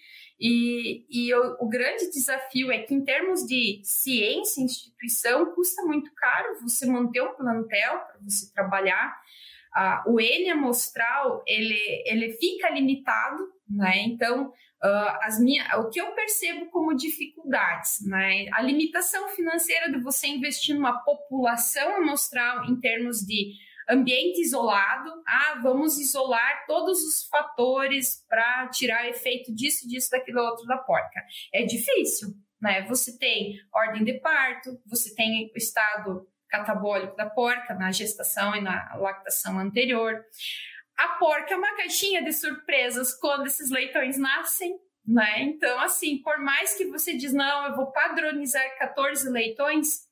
[0.43, 6.11] e, e o, o, grande desafio é que, em termos de ciência, instituição, custa muito
[6.15, 9.20] caro você manter um plantel para você trabalhar.
[10.07, 13.37] O N amostral, ele, ele fica limitado,
[13.69, 14.01] né?
[14.01, 18.47] Então, uh, as minha, o que eu percebo como dificuldades, né?
[18.51, 23.53] A limitação financeira de você investir numa população amostral em termos de
[23.89, 25.09] ambiente isolado.
[25.25, 31.21] Ah, vamos isolar todos os fatores para tirar efeito disso, disso, daquilo outro da porca.
[31.53, 32.29] É difícil.
[32.61, 32.83] né?
[32.83, 38.61] Você tem ordem de parto, você tem o estado catabólico da porca na gestação e
[38.61, 40.23] na lactação anterior.
[40.97, 45.41] A porca é uma caixinha de surpresas quando esses leitões nascem, né?
[45.43, 50.11] Então, assim, por mais que você diz, não, eu vou padronizar 14 leitões,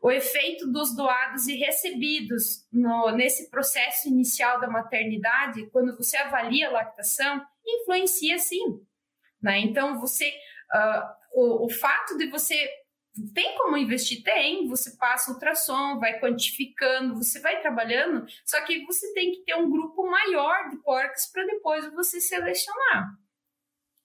[0.00, 6.68] o efeito dos doados e recebidos no, nesse processo inicial da maternidade, quando você avalia
[6.68, 8.80] a lactação, influencia sim.
[9.42, 9.58] Né?
[9.60, 11.02] Então, você, uh,
[11.34, 12.70] o, o fato de você
[13.34, 14.22] tem como investir?
[14.22, 14.66] Tem.
[14.68, 19.70] Você passa ultrassom, vai quantificando, você vai trabalhando, só que você tem que ter um
[19.70, 23.14] grupo maior de porcos para depois você selecionar.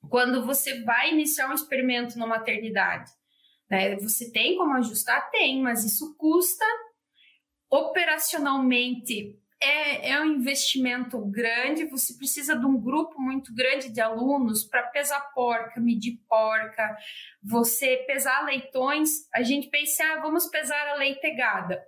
[0.09, 3.09] Quando você vai iniciar um experimento na maternidade,
[3.69, 5.29] né, você tem como ajustar?
[5.31, 6.65] Tem, mas isso custa
[7.69, 14.63] operacionalmente é, é um investimento grande, você precisa de um grupo muito grande de alunos
[14.63, 16.97] para pesar porca, medir porca,
[17.41, 19.09] você pesar leitões.
[19.33, 21.81] A gente pensa, ah, vamos pesar a leitegada.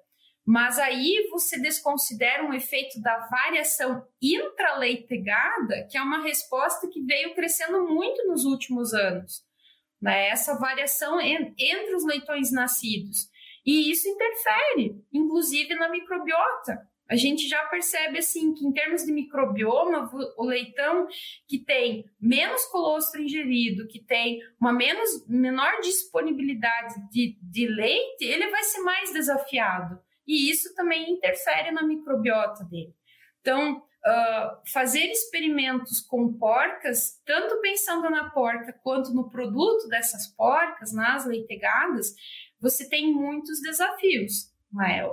[0.45, 7.35] Mas aí você desconsidera um efeito da variação intraleitegada, que é uma resposta que veio
[7.35, 9.43] crescendo muito nos últimos anos.
[10.01, 10.29] Né?
[10.29, 13.27] Essa variação entre os leitões nascidos.
[13.65, 19.11] E isso interfere, inclusive, na microbiota a gente já percebe assim que em termos de
[19.11, 21.07] microbioma, o leitão
[21.47, 28.49] que tem menos colostro ingerido, que tem uma menos, menor disponibilidade de, de leite, ele
[28.49, 29.99] vai ser mais desafiado.
[30.27, 32.95] E isso também interfere na microbiota dele.
[33.39, 40.91] Então, uh, fazer experimentos com porcas, tanto pensando na porca quanto no produto dessas porcas,
[40.91, 42.15] nas leitegadas,
[42.59, 44.51] você tem muitos desafios.
[44.71, 45.05] Não é?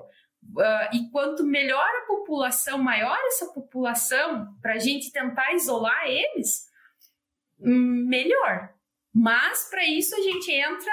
[0.43, 6.69] Uh, e quanto melhor a população, maior essa população, para a gente tentar isolar eles,
[7.59, 8.71] melhor.
[9.15, 10.93] Mas para isso a gente entra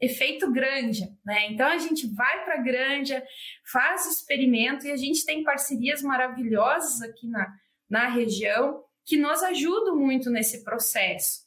[0.00, 1.48] efeito granja, né?
[1.50, 3.22] Então a gente vai para a granja,
[3.70, 7.52] faz o experimento e a gente tem parcerias maravilhosas aqui na,
[7.88, 11.40] na região que nos ajudam muito nesse processo.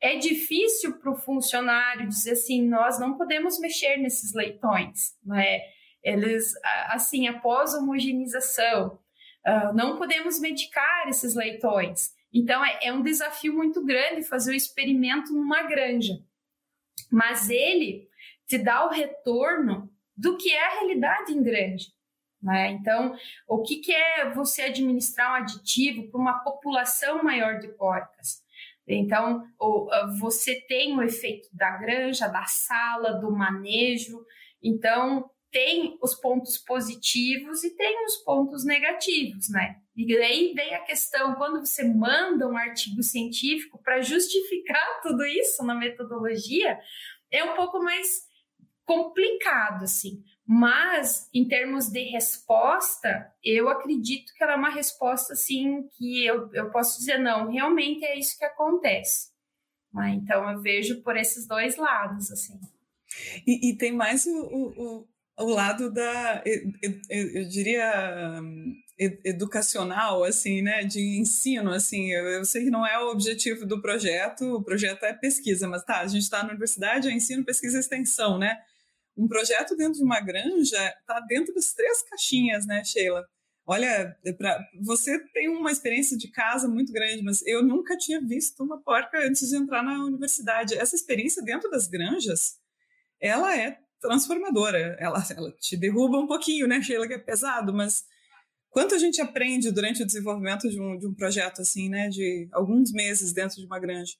[0.00, 5.60] É difícil para o funcionário dizer assim, nós não podemos mexer nesses leitões, né?
[6.08, 6.54] Eles,
[6.88, 8.98] assim, após homogeneização,
[9.44, 12.14] ah, não podemos medicar esses leitões.
[12.32, 16.18] Então, é, é um desafio muito grande fazer o experimento numa granja.
[17.10, 18.08] Mas ele
[18.46, 21.86] te dá o retorno do que é a realidade em granja.
[22.42, 22.72] Né?
[22.72, 23.16] Então,
[23.46, 28.42] o que, que é você administrar um aditivo para uma população maior de porcas?
[28.86, 29.46] Então,
[30.18, 34.24] você tem o efeito da granja, da sala, do manejo.
[34.62, 39.76] Então, tem os pontos positivos e tem os pontos negativos, né?
[39.96, 45.64] E daí vem a questão, quando você manda um artigo científico para justificar tudo isso
[45.64, 46.78] na metodologia,
[47.30, 48.26] é um pouco mais
[48.84, 50.22] complicado, assim.
[50.46, 56.50] Mas, em termos de resposta, eu acredito que ela é uma resposta, assim, que eu,
[56.54, 59.30] eu posso dizer, não, realmente é isso que acontece.
[59.92, 60.18] Né?
[60.22, 62.58] Então, eu vejo por esses dois lados, assim.
[63.46, 65.08] E, e tem mais o, o
[65.46, 66.42] lado da,
[67.08, 68.40] eu, diria,
[69.24, 74.56] educacional, assim, né, de ensino, assim, eu, sei que não é o objetivo do projeto,
[74.56, 77.80] o projeto é pesquisa, mas tá, a gente está na universidade, é ensino, pesquisa e
[77.80, 78.58] extensão, né,
[79.16, 83.26] um projeto dentro de uma granja está dentro das três caixinhas, né, Sheila?
[83.66, 88.20] Olha, é pra, você tem uma experiência de casa muito grande, mas eu nunca tinha
[88.20, 90.78] visto uma porca antes de entrar na universidade.
[90.78, 92.56] Essa experiência dentro das granjas,
[93.20, 94.96] ela é transformadora.
[94.98, 98.04] Ela, ela te derruba um pouquinho, né, Sheila, que é pesado, mas
[98.70, 102.48] quanto a gente aprende durante o desenvolvimento de um, de um projeto assim, né, de
[102.52, 104.14] alguns meses dentro de uma granja?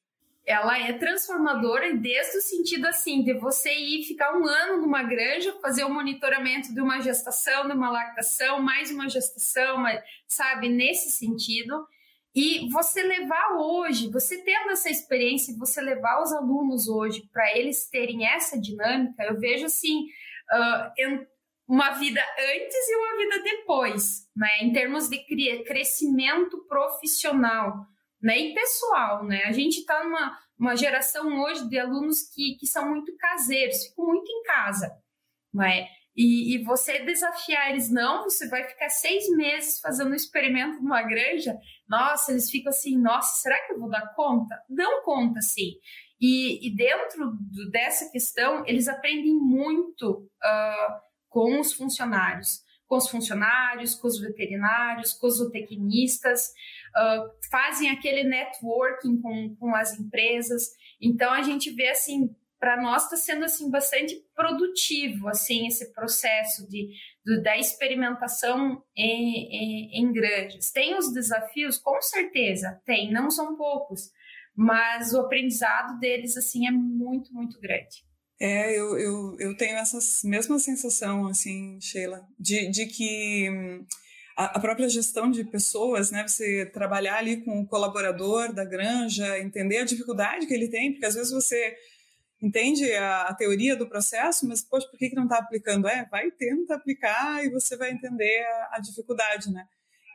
[0.46, 5.54] Ela é transformadora desde o sentido assim de você ir ficar um ano numa granja,
[5.60, 9.84] fazer o um monitoramento de uma gestação, de uma lactação, mais uma gestação,
[10.26, 11.86] sabe, nesse sentido.
[12.34, 17.88] E você levar hoje, você tendo essa experiência, você levar os alunos hoje para eles
[17.88, 20.04] terem essa dinâmica, eu vejo assim
[20.52, 21.26] uh,
[21.66, 24.48] uma vida antes e uma vida depois, né?
[24.60, 25.18] Em termos de
[25.64, 27.86] crescimento profissional,
[28.22, 28.38] né?
[28.38, 29.44] E pessoal, né?
[29.44, 34.06] A gente está numa uma geração hoje de alunos que, que são muito caseiros, ficam
[34.06, 34.90] muito em casa,
[35.54, 35.88] não é?
[36.18, 41.00] E, e, você desafiar eles, não, você vai ficar seis meses fazendo um experimento numa
[41.00, 41.56] granja.
[41.88, 44.60] Nossa, eles ficam assim, nossa, será que eu vou dar conta?
[44.68, 45.74] Dão conta, sim.
[46.20, 53.08] E, e dentro do, dessa questão, eles aprendem muito uh, com os funcionários, com os
[53.08, 56.48] funcionários, com os veterinários, com os zootecnistas,
[56.96, 60.64] uh, fazem aquele networking com, com as empresas.
[61.00, 66.68] Então, a gente vê assim, para nós está sendo assim bastante produtivo assim esse processo
[66.68, 66.88] de,
[67.24, 70.70] de da experimentação em, em, em, granjas.
[70.70, 74.10] Tem os desafios, com certeza, tem, não são poucos,
[74.56, 78.06] mas o aprendizado deles assim é muito muito grande.
[78.40, 83.84] É, eu, eu, eu tenho essa mesma sensação, assim, Sheila, de, de que hum,
[84.38, 86.26] a, própria gestão de pessoas, né?
[86.26, 91.06] Você trabalhar ali com o colaborador da granja, entender a dificuldade que ele tem, porque
[91.06, 91.74] às vezes você
[92.42, 95.88] entende a, a teoria do processo, mas, poxa, por que, que não está aplicando?
[95.88, 99.64] É, vai tenta aplicar e você vai entender a, a dificuldade, né?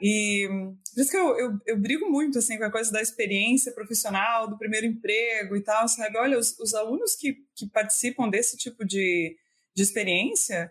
[0.01, 0.47] E
[0.93, 4.49] por isso que eu, eu, eu, brigo muito assim, com a coisa da experiência profissional,
[4.49, 6.17] do primeiro emprego e tal, sabe?
[6.17, 9.36] Olha, os, os alunos que, que participam desse tipo de,
[9.76, 10.69] de experiência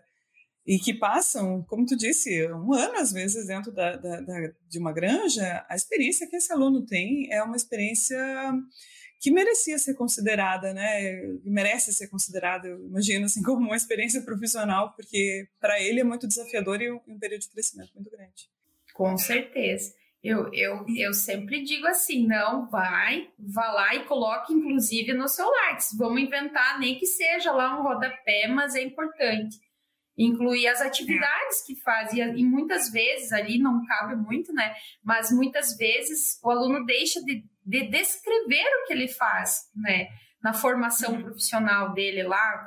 [0.67, 4.79] e que passam, como tu disse, um ano às vezes dentro da, da, da, de
[4.79, 8.19] uma granja, a experiência que esse aluno tem é uma experiência
[9.23, 11.23] que merecia ser considerada, né?
[11.45, 16.27] Merece ser considerada, eu imagino, assim, como uma experiência profissional, porque para ele é muito
[16.27, 18.51] desafiador e um, um período de crescimento muito grande.
[18.93, 19.95] Com certeza.
[20.25, 25.49] Eu, eu, eu sempre digo assim, não, vai, vá lá e coloque inclusive no seu
[25.49, 25.97] likes.
[25.97, 29.57] Vamos inventar, nem que seja lá um rodapé, mas é importante.
[30.25, 34.75] Incluir as atividades que faz, e, muitas vezes ali não cabe muito, né?
[35.03, 40.09] Mas muitas vezes o aluno deixa de, de descrever o que ele faz, né?
[40.43, 41.23] Na formação uhum.
[41.23, 42.67] profissional dele lá,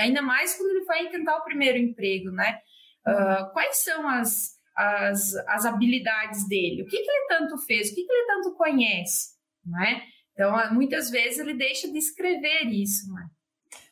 [0.00, 2.58] ainda mais quando ele vai tentar o primeiro emprego, né?
[3.06, 7.94] Uh, quais são as, as, as habilidades dele, o que, que ele tanto fez, o
[7.94, 9.30] que, que ele tanto conhece,
[9.64, 10.02] né?
[10.32, 13.28] Então, muitas vezes ele deixa de escrever isso, né?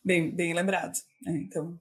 [0.04, 0.96] Bem, bem lembrado.
[1.26, 1.76] É, então,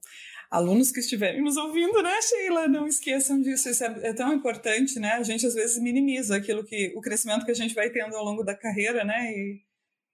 [0.49, 3.69] alunos que estiverem nos ouvindo, né, Sheila, não esqueçam disso.
[3.69, 5.13] Isso é, é, tão importante, né?
[5.13, 8.23] A gente às vezes minimiza aquilo que o crescimento que a gente vai tendo ao
[8.23, 9.31] longo da carreira, né?
[9.31, 9.61] E,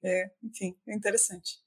[0.04, 1.60] é, enfim, é interessante.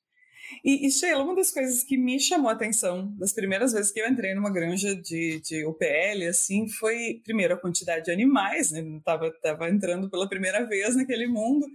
[0.64, 4.00] E, e, Sheila, uma das coisas que me chamou a atenção das primeiras vezes que
[4.00, 8.80] eu entrei numa granja de, de UPL, assim, foi, primeiro, a quantidade de animais, né?
[8.98, 11.66] Estava tava entrando pela primeira vez naquele mundo,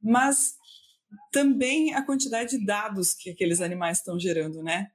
[0.00, 0.54] mas
[1.32, 4.90] também a quantidade de dados que aqueles animais estão gerando, né?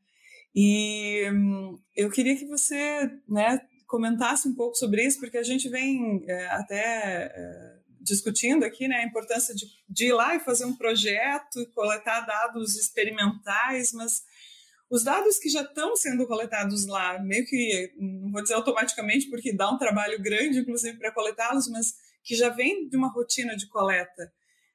[0.56, 5.70] E hum, eu queria que você, né, comentasse um pouco sobre isso, porque a gente
[5.70, 10.66] vem é, até é, discutindo aqui né, a importância de, de ir lá e fazer
[10.66, 14.22] um projeto coletar dados experimentais, mas
[14.90, 19.52] os dados que já estão sendo coletados lá, meio que, não vou dizer automaticamente, porque
[19.52, 23.68] dá um trabalho grande, inclusive, para coletá-los, mas que já vem de uma rotina de
[23.68, 24.32] coleta.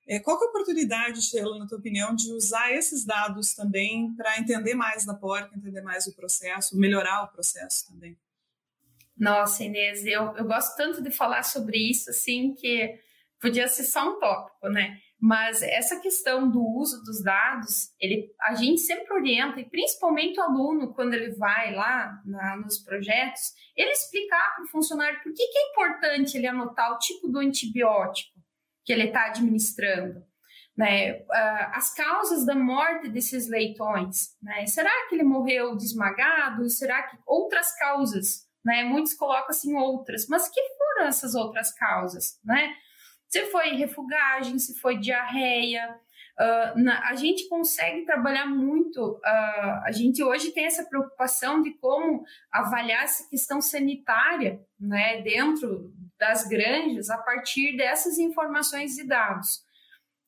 [0.08, 4.38] É, qual é a oportunidade, Sheila, na tua opinião, de usar esses dados também para
[4.38, 8.16] entender mais da porca, entender mais o processo, melhorar o processo também?
[9.14, 12.98] Nossa, Inês, eu, eu gosto tanto de falar sobre isso, assim, que
[13.38, 14.98] podia ser só um tópico, né?
[15.20, 20.42] Mas essa questão do uso dos dados, ele, a gente sempre orienta, e principalmente o
[20.42, 25.46] aluno, quando ele vai lá na, nos projetos, ele explicar para o funcionário por que,
[25.46, 28.37] que é importante ele anotar o tipo do antibiótico
[28.88, 30.24] que ele está administrando.
[30.74, 34.34] Né, ah, as causas da morte desses leitões.
[34.40, 34.64] Né?
[34.64, 36.70] Será que ele morreu desmagado?
[36.70, 38.46] Será que outras causas?
[38.64, 38.84] Né?
[38.84, 42.40] Muitos colocam assim outras, mas que foram essas outras causas?
[42.42, 42.72] Né?
[43.28, 45.94] Se foi refugagem, se foi diarreia.
[46.40, 49.16] Uh, na, a gente consegue trabalhar muito.
[49.16, 55.92] Uh, a gente hoje tem essa preocupação de como avaliar essa questão sanitária né, dentro
[56.18, 59.62] das granjas a partir dessas informações e dados.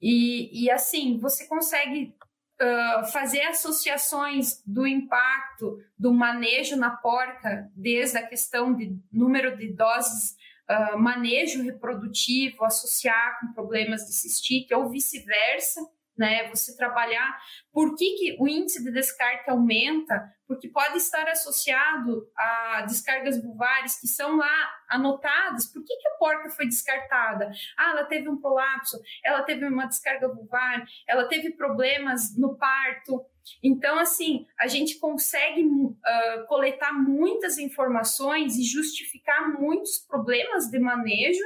[0.01, 2.15] E, e assim, você consegue
[2.61, 9.73] uh, fazer associações do impacto do manejo na porca, desde a questão de número de
[9.73, 10.37] doses
[10.71, 15.81] uh, manejo reprodutivo, associar com problemas de cistite ou vice-versa,
[16.21, 16.47] né?
[16.51, 17.41] Você trabalhar
[17.73, 23.99] por que, que o índice de descarte aumenta, porque pode estar associado a descargas vulvares
[23.99, 25.73] que são lá anotadas.
[25.73, 27.51] Por que, que a porca foi descartada?
[27.79, 33.25] Ah, ela teve um prolapso, ela teve uma descarga vulvar, ela teve problemas no parto.
[33.63, 41.45] Então, assim, a gente consegue uh, coletar muitas informações e justificar muitos problemas de manejo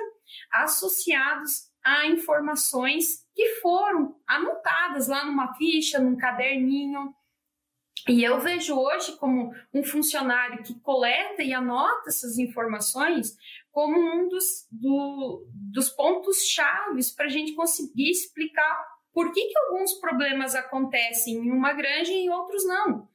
[0.52, 7.14] associados a informações que foram anotadas lá numa ficha, num caderninho.
[8.08, 13.36] E eu vejo hoje como um funcionário que coleta e anota essas informações
[13.70, 19.58] como um dos, do, dos pontos chaves para a gente conseguir explicar por que, que
[19.58, 23.08] alguns problemas acontecem em uma granja e outros não?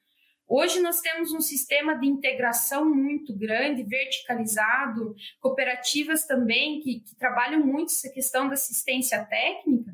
[0.51, 7.63] Hoje nós temos um sistema de integração muito grande, verticalizado, cooperativas também que, que trabalham
[7.63, 9.91] muito essa questão da assistência técnica,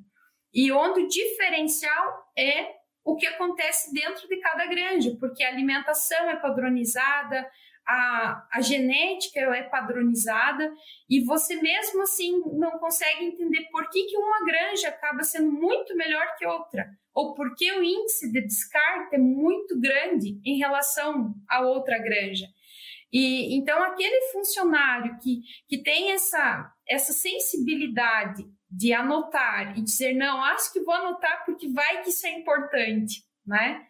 [0.53, 6.29] e onde o diferencial é o que acontece dentro de cada granja, porque a alimentação
[6.29, 7.45] é padronizada,
[7.87, 10.73] a, a genética é padronizada
[11.09, 15.95] e você mesmo assim não consegue entender por que, que uma granja acaba sendo muito
[15.95, 21.33] melhor que outra ou por que o índice de descarte é muito grande em relação
[21.49, 22.45] a outra granja.
[23.11, 30.43] E então aquele funcionário que, que tem essa, essa sensibilidade de anotar e dizer não,
[30.43, 33.85] acho que vou anotar porque vai que isso é importante, né?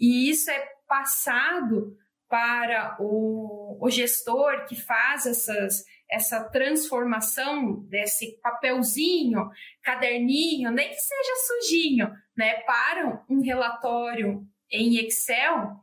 [0.00, 1.96] E isso é passado
[2.32, 9.50] para o, o gestor que faz essas, essa transformação desse papelzinho,
[9.82, 15.76] caderninho, nem que seja sujinho, né, para um relatório em Excel,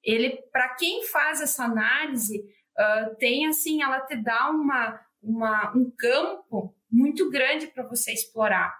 [0.00, 5.92] ele, para quem faz essa análise, uh, tem assim, ela te dá uma, uma, um
[5.98, 8.72] campo muito grande para você explorar,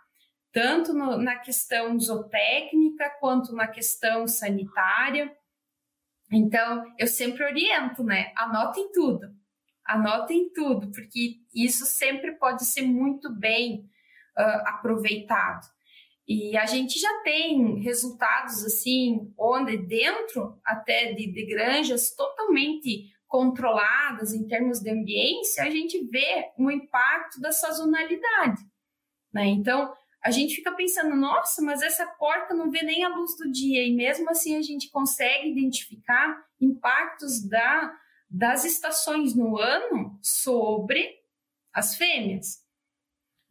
[0.53, 5.37] tanto no, na questão zootécnica quanto na questão sanitária.
[6.31, 8.33] Então, eu sempre oriento, né?
[8.37, 9.29] Anotem tudo,
[9.85, 13.89] anotem tudo, porque isso sempre pode ser muito bem
[14.37, 15.67] uh, aproveitado.
[16.29, 24.33] E a gente já tem resultados assim, onde dentro até de, de granjas totalmente controladas
[24.33, 28.63] em termos de ambiência, a gente vê o impacto da sazonalidade.
[29.33, 29.47] Né?
[29.47, 29.93] Então,
[30.23, 33.87] a gente fica pensando, nossa, mas essa porca não vê nem a luz do dia,
[33.87, 37.95] e mesmo assim a gente consegue identificar impactos da,
[38.29, 41.09] das estações no ano sobre
[41.73, 42.67] as fêmeas.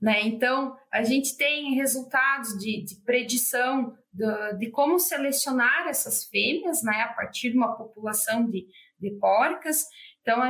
[0.01, 0.21] Né?
[0.23, 7.01] Então, a gente tem resultados de, de predição de, de, como selecionar essas fêmeas né,
[7.01, 8.67] a partir de uma população de,
[8.99, 9.85] de porcas.
[10.25, 10.41] Então,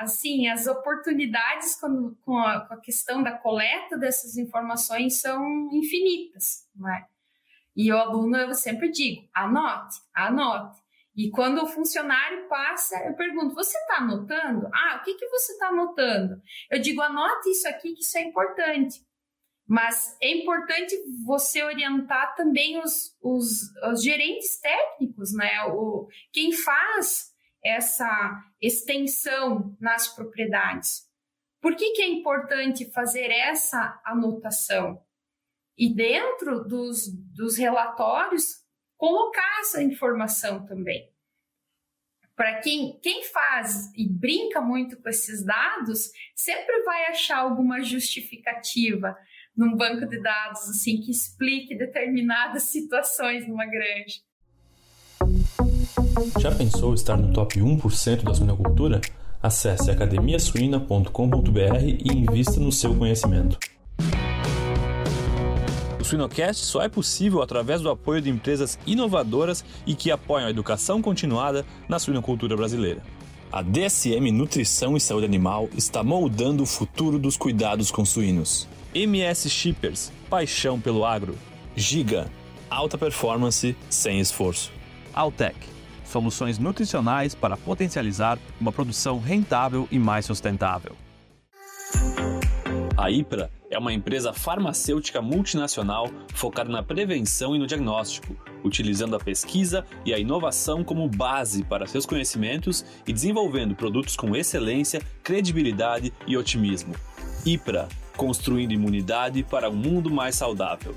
[0.00, 6.66] assim, as oportunidades com, com, a, com a questão da coleta dessas informações são infinitas,
[6.74, 7.04] né?
[7.76, 10.80] E o aluno, eu sempre digo, anote, anote.
[11.14, 14.70] E quando o funcionário passa, eu pergunto: você está anotando?
[14.72, 16.40] Ah, o que, que você está anotando?
[16.70, 19.04] Eu digo: anote isso aqui, que isso é importante.
[19.66, 20.96] Mas é importante
[21.26, 25.64] você orientar também os, os, os gerentes técnicos, né?
[25.66, 27.33] O, quem faz
[27.64, 31.08] essa extensão nas propriedades.
[31.60, 35.02] Por que, que é importante fazer essa anotação?
[35.76, 38.62] E dentro dos, dos relatórios,
[38.96, 41.10] colocar essa informação também.
[42.36, 49.16] Para quem, quem faz e brinca muito com esses dados, sempre vai achar alguma justificativa
[49.56, 54.20] num banco de dados assim que explique determinadas situações numa granja.
[56.38, 59.00] Já pensou estar no top 1% da suinocultura?
[59.42, 61.10] Acesse academiasuina.com.br
[61.82, 63.58] e invista no seu conhecimento.
[66.00, 70.50] O Suinocast só é possível através do apoio de empresas inovadoras e que apoiam a
[70.50, 73.02] educação continuada na suinocultura brasileira.
[73.50, 78.68] A DSM Nutrição e Saúde Animal está moldando o futuro dos cuidados com suínos.
[78.94, 81.36] MS Shippers, paixão pelo agro.
[81.74, 82.30] Giga,
[82.70, 84.70] alta performance sem esforço.
[85.12, 85.56] Altec,
[86.04, 90.96] soluções nutricionais para potencializar uma produção rentável e mais sustentável.
[92.96, 99.20] A IPRA é uma empresa farmacêutica multinacional focada na prevenção e no diagnóstico, utilizando a
[99.20, 106.12] pesquisa e a inovação como base para seus conhecimentos e desenvolvendo produtos com excelência, credibilidade
[106.26, 106.94] e otimismo.
[107.44, 110.94] IPRA construindo imunidade para um mundo mais saudável.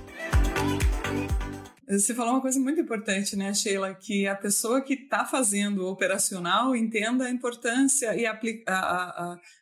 [1.90, 3.96] Você falou uma coisa muito importante, né, Sheila?
[3.96, 8.66] Que a pessoa que está fazendo o operacional entenda a importância e aplica.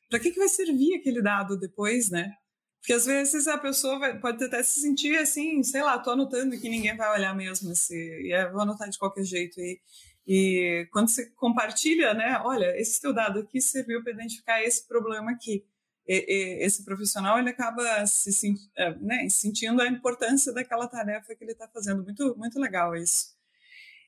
[0.10, 2.34] Para que, que vai servir aquele dado depois, né?
[2.82, 6.60] Porque às vezes a pessoa vai, pode até se sentir assim, sei lá, tô anotando
[6.60, 9.60] que ninguém vai olhar mesmo, assim, e vou anotar de qualquer jeito.
[9.60, 9.80] E,
[10.28, 15.32] e quando você compartilha, né, olha, esse teu dado aqui serviu para identificar esse problema
[15.32, 15.64] aqui
[16.08, 21.68] esse profissional ele acaba se é, né, sentindo a importância daquela tarefa que ele está
[21.68, 22.04] fazendo.
[22.04, 23.36] Muito, muito legal isso.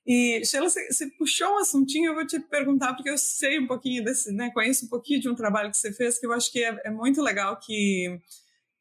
[0.06, 4.06] E, Sheila, você, puxou um assuntinho, eu vou te perguntar, porque eu sei um pouquinho
[4.06, 6.64] desse, né, conheço um pouquinho de um trabalho que você fez, que eu acho que
[6.64, 8.18] é, é muito legal, que,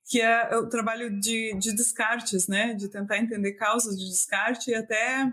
[0.04, 4.74] que é o trabalho de, de descartes, né, de tentar entender causas de descarte e
[4.76, 5.32] até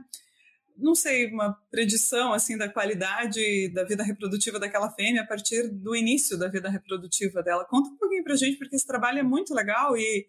[0.78, 5.96] não sei, uma predição assim da qualidade da vida reprodutiva daquela fêmea a partir do
[5.96, 7.66] início da vida reprodutiva dela.
[7.66, 10.28] Conta um pouquinho para a gente, porque esse trabalho é muito legal e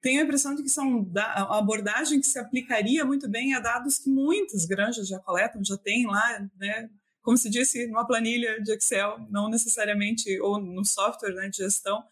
[0.00, 3.98] tenho a impressão de que são uma abordagem que se aplicaria muito bem a dados
[3.98, 6.88] que muitas granjas já coletam, já têm lá, né?
[7.22, 12.02] Como se disse, numa planilha de Excel, não necessariamente, ou no software né, de gestão,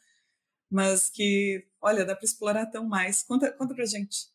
[0.71, 3.23] mas que, olha, dá para explorar tão mais.
[3.23, 4.27] Conta, conta para gente.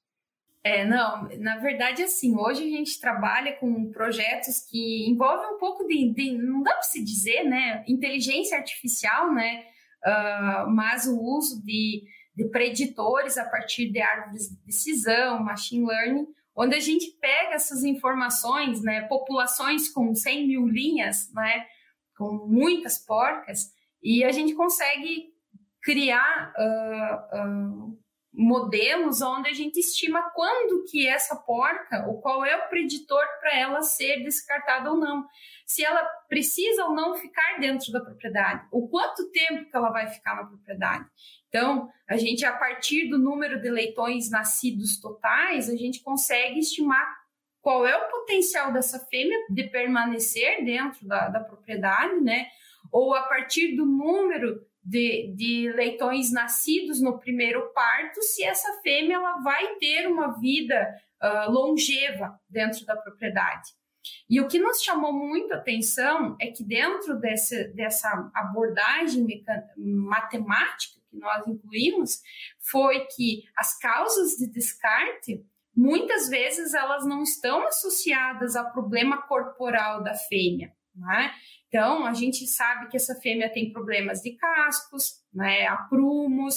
[0.63, 5.87] É, não, na verdade, assim, hoje a gente trabalha com projetos que envolvem um pouco
[5.87, 9.65] de, de não dá para se dizer, né, inteligência artificial, né,
[10.05, 12.03] uh, mas o uso de,
[12.35, 17.83] de preditores a partir de árvores de decisão, machine learning, onde a gente pega essas
[17.83, 21.65] informações, né, populações com 100 mil linhas, né,
[22.15, 23.71] com muitas porcas,
[24.03, 25.31] e a gente consegue
[25.81, 27.99] criar uh, uh,
[28.33, 33.57] modelos onde a gente estima quando que essa porca, ou qual é o preditor para
[33.57, 35.25] ela ser descartada ou não.
[35.65, 40.07] Se ela precisa ou não ficar dentro da propriedade, o quanto tempo que ela vai
[40.07, 41.05] ficar na propriedade.
[41.49, 47.05] Então, a gente, a partir do número de leitões nascidos totais, a gente consegue estimar
[47.61, 52.47] qual é o potencial dessa fêmea de permanecer dentro da, da propriedade, né?
[52.91, 59.15] Ou a partir do número de, de leitões nascidos no primeiro parto, se essa fêmea
[59.15, 63.69] ela vai ter uma vida uh, longeva dentro da propriedade.
[64.29, 69.27] E o que nos chamou muito atenção é que dentro desse, dessa abordagem
[69.77, 72.21] matemática que nós incluímos,
[72.71, 80.01] foi que as causas de descarte muitas vezes elas não estão associadas ao problema corporal
[80.01, 80.73] da fêmea.
[80.95, 81.33] Né?
[81.71, 86.55] Então, a gente sabe que essa fêmea tem problemas de cascos, né, aprumos.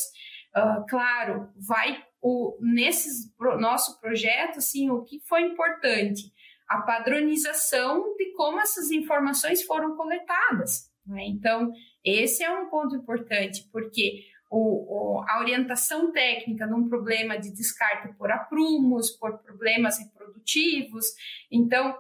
[0.57, 6.33] Uh, claro, vai o, nesse nosso projeto, assim, o que foi importante?
[6.69, 10.91] A padronização de como essas informações foram coletadas.
[11.07, 11.27] Né?
[11.29, 11.71] Então,
[12.05, 18.13] esse é um ponto importante, porque o, o, a orientação técnica num problema de descarte
[18.17, 21.07] por aprumos, por problemas reprodutivos.
[21.53, 21.97] Então,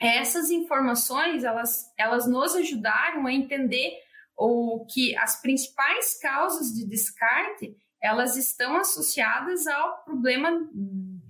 [0.00, 3.92] essas informações elas, elas nos ajudaram a entender
[4.36, 10.50] o que as principais causas de descarte elas estão associadas ao problema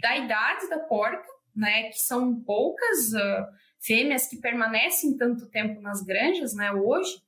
[0.01, 3.47] da idade da porca, né, que são poucas uh,
[3.81, 7.23] fêmeas que permanecem tanto tempo nas granjas, né, hoje,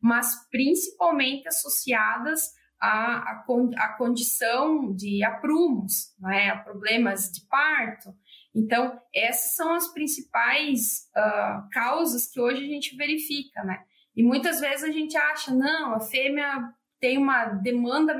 [0.00, 3.44] mas principalmente associadas à, à,
[3.78, 8.14] à condição de aprumos, né, a problemas de parto,
[8.54, 13.82] então, essas são as principais uh, causas que hoje a gente verifica, né?
[14.16, 18.16] E muitas vezes a gente acha, não, a fêmea tem uma demanda,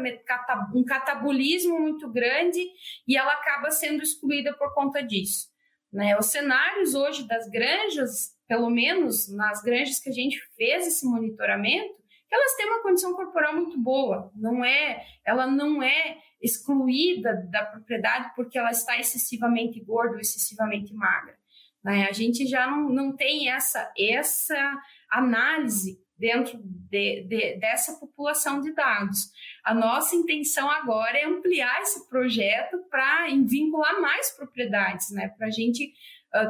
[0.75, 2.61] um catabolismo muito grande
[3.07, 5.47] e ela acaba sendo excluída por conta disso.
[5.93, 6.19] Né?
[6.19, 11.95] Os cenários hoje das granjas, pelo menos nas granjas que a gente fez esse monitoramento,
[12.31, 14.31] elas têm uma condição corporal muito boa.
[14.35, 20.93] Não é, ela não é excluída da propriedade porque ela está excessivamente gorda ou excessivamente
[20.95, 21.37] magra.
[21.83, 22.07] Né?
[22.09, 28.73] A gente já não, não tem essa, essa análise dentro de, de, dessa população de
[28.73, 29.31] dados.
[29.65, 35.29] A nossa intenção agora é ampliar esse projeto para vincular mais propriedades, né?
[35.37, 35.93] Para a gente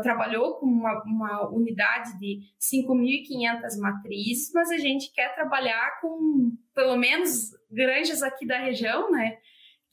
[0.03, 6.97] trabalhou com uma, uma unidade de 5.500 matrizes, mas a gente quer trabalhar com pelo
[6.97, 9.39] menos granjas aqui da região, né?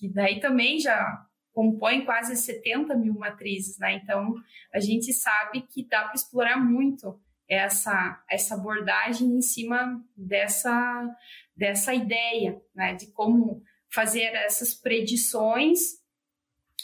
[0.02, 1.24] que daí também já
[1.54, 3.94] compõe quase 70 mil matrizes, né?
[3.94, 4.34] Então,
[4.74, 11.08] a gente sabe que dá para explorar muito essa, essa abordagem em cima dessa,
[11.56, 12.96] dessa ideia, né?
[12.96, 13.62] De como
[13.94, 15.80] fazer essas predições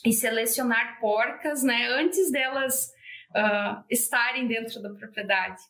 [0.05, 1.87] e selecionar porcas, né?
[1.87, 2.91] Antes delas
[3.37, 5.61] uh, estarem dentro da propriedade.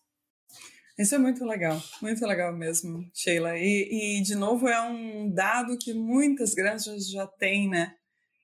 [0.98, 3.56] Isso é muito legal, muito legal mesmo, Sheila.
[3.56, 7.94] E, e, de novo, é um dado que muitas granjas já têm, né?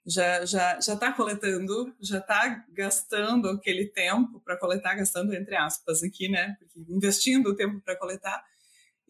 [0.06, 6.04] Já já já está coletando, já está gastando aquele tempo para coletar, gastando entre aspas
[6.04, 6.56] aqui, né?
[6.60, 8.44] Porque investindo o tempo para coletar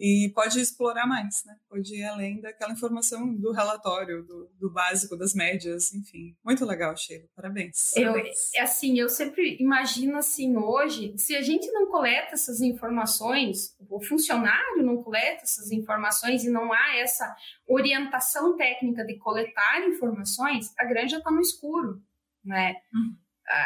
[0.06, 1.56] e pode explorar mais, né?
[1.70, 6.36] Pode ir além daquela informação do relatório, do, do básico, das médias, enfim.
[6.44, 7.24] Muito legal, Sheila.
[7.34, 7.96] Parabéns.
[7.96, 13.78] Eu, é assim, eu sempre imagino assim, hoje, se a gente não coleta essas informações,
[13.90, 17.34] o funcionário não coleta essas informações e não há essa
[17.66, 22.04] orientação técnica de coletar informações, a granja está no escuro,
[22.44, 22.76] né?
[22.94, 23.24] Uhum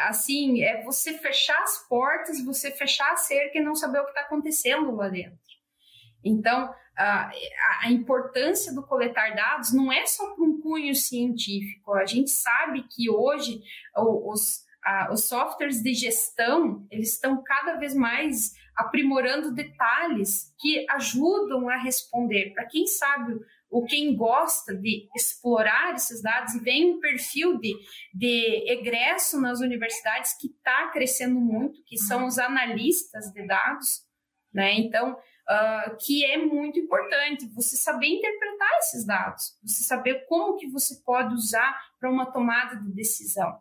[0.08, 4.10] assim, é você fechar as portas, você fechar a cerca e não saber o que
[4.10, 5.38] está acontecendo lá dentro.
[6.24, 7.32] Então, a,
[7.84, 11.94] a, importância do coletar dados não é só para um cunho científico.
[11.94, 13.62] A gente sabe que hoje
[13.96, 21.70] os, a, os softwares de gestão eles estão cada vez mais aprimorando detalhes que ajudam
[21.70, 22.54] a responder.
[22.54, 23.40] Para quem sabe
[23.70, 27.76] ou quem gosta de explorar esses dados e um perfil de,
[28.14, 34.06] de egresso nas universidades que está crescendo muito, que são os analistas de dados,
[34.54, 34.74] né?
[34.74, 35.18] Então,
[35.50, 41.02] uh, que é muito importante você saber interpretar esses dados, você saber como que você
[41.04, 43.60] pode usar para uma tomada de decisão.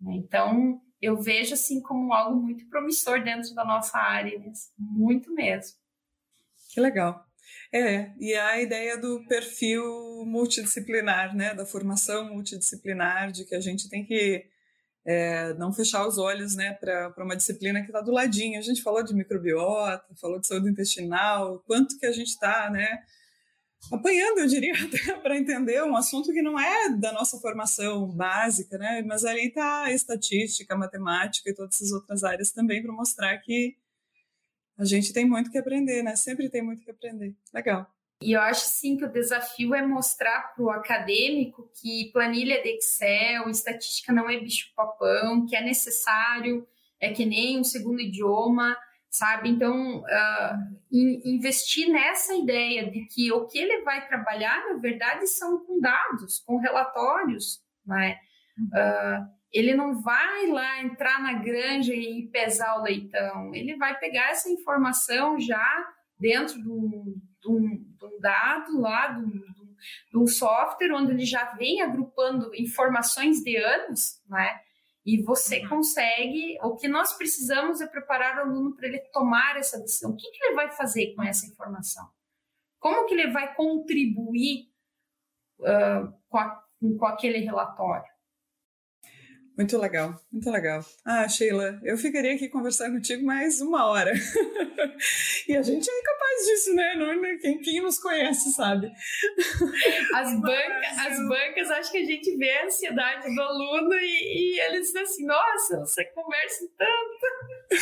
[0.00, 0.14] Né?
[0.16, 4.40] Então, eu vejo assim como algo muito promissor dentro da nossa área,
[4.78, 5.76] muito mesmo.
[6.70, 7.24] Que legal.
[7.72, 9.84] É, e a ideia do perfil
[10.26, 14.46] multidisciplinar, né, da formação multidisciplinar, de que a gente tem que
[15.08, 18.58] é, não fechar os olhos né, para uma disciplina que está do ladinho.
[18.58, 23.02] A gente falou de microbiota, falou de saúde intestinal, quanto que a gente está né,
[23.90, 24.74] apanhando, eu diria,
[25.22, 29.00] para entender um assunto que não é da nossa formação básica, né?
[29.00, 33.78] Mas ali está estatística, matemática e todas essas outras áreas também para mostrar que
[34.76, 36.16] a gente tem muito que aprender, né?
[36.16, 37.34] Sempre tem muito que aprender.
[37.54, 37.90] Legal.
[38.20, 42.70] E eu acho sim que o desafio é mostrar para o acadêmico que planilha de
[42.70, 46.66] Excel, estatística não é bicho-papão, que é necessário,
[47.00, 48.76] é que nem um segundo idioma,
[49.08, 49.48] sabe?
[49.48, 55.64] Então, uh, investir nessa ideia de que o que ele vai trabalhar, na verdade, são
[55.64, 58.18] com dados, com relatórios, né?
[58.58, 64.30] Uh, ele não vai lá entrar na granja e pesar o leitão, ele vai pegar
[64.30, 65.86] essa informação já
[66.18, 69.30] dentro de um, de um, um dado lá, de um,
[70.10, 74.60] de um software, onde ele já vem agrupando informações de anos, né?
[75.04, 75.68] E você uhum.
[75.70, 76.58] consegue.
[76.62, 80.10] O que nós precisamos é preparar o aluno para ele tomar essa decisão.
[80.10, 82.06] O que, que ele vai fazer com essa informação?
[82.78, 84.68] Como que ele vai contribuir
[85.60, 86.62] uh, com, a,
[86.98, 88.18] com aquele relatório?
[89.58, 90.84] Muito legal, muito legal.
[91.04, 94.12] Ah, Sheila, eu ficaria aqui conversando contigo mais uma hora.
[95.48, 95.90] e a gente
[96.38, 96.94] é capaz disso, né?
[96.94, 98.90] Não, é quem, quem nos conhece sabe.
[100.14, 104.60] As, banca, as bancas, acho que a gente vê a ansiedade do aluno e, e
[104.60, 107.74] eles dizem assim: nossa, você conversa tanto.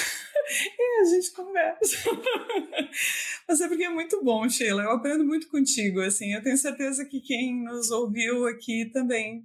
[0.79, 2.11] e a gente conversa.
[3.49, 4.83] Mas é porque é muito bom, Sheila.
[4.83, 6.01] Eu aprendo muito contigo.
[6.01, 9.45] Assim, eu tenho certeza que quem nos ouviu aqui também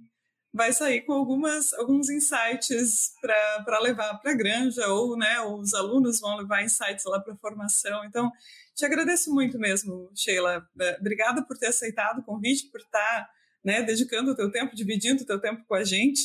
[0.54, 6.20] vai sair com algumas, alguns insights para levar para a granja, ou né, os alunos
[6.20, 8.04] vão levar insights lá para a formação.
[8.04, 8.30] Então,
[8.74, 10.66] te agradeço muito mesmo, Sheila.
[10.80, 13.30] É, obrigada por ter aceitado o convite, por estar
[13.64, 16.20] né, dedicando o teu tempo, dividindo o teu tempo com a gente.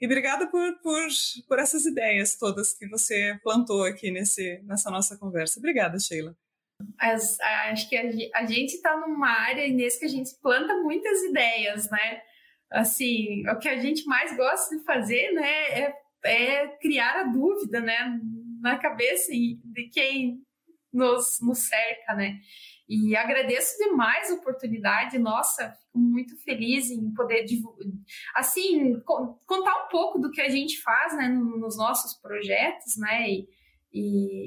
[0.00, 1.06] E obrigada por, por,
[1.46, 5.58] por essas ideias todas que você plantou aqui nesse, nessa nossa conversa.
[5.58, 6.34] Obrigada, Sheila.
[6.98, 11.22] As, acho que a, a gente está numa área, Inês, que a gente planta muitas
[11.22, 12.22] ideias, né?
[12.70, 15.94] assim, o que a gente mais gosta de fazer, né, é,
[16.24, 18.20] é criar a dúvida, né,
[18.60, 20.40] na cabeça de quem
[20.92, 22.40] nos, nos cerca, né.
[22.88, 27.44] E agradeço demais a oportunidade, nossa, fico muito feliz em poder,
[28.34, 33.48] assim, contar um pouco do que a gente faz, né, nos nossos projetos, né, e,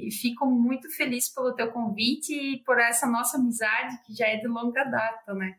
[0.06, 4.36] e fico muito feliz pelo teu convite e por essa nossa amizade que já é
[4.36, 5.56] de longa data, né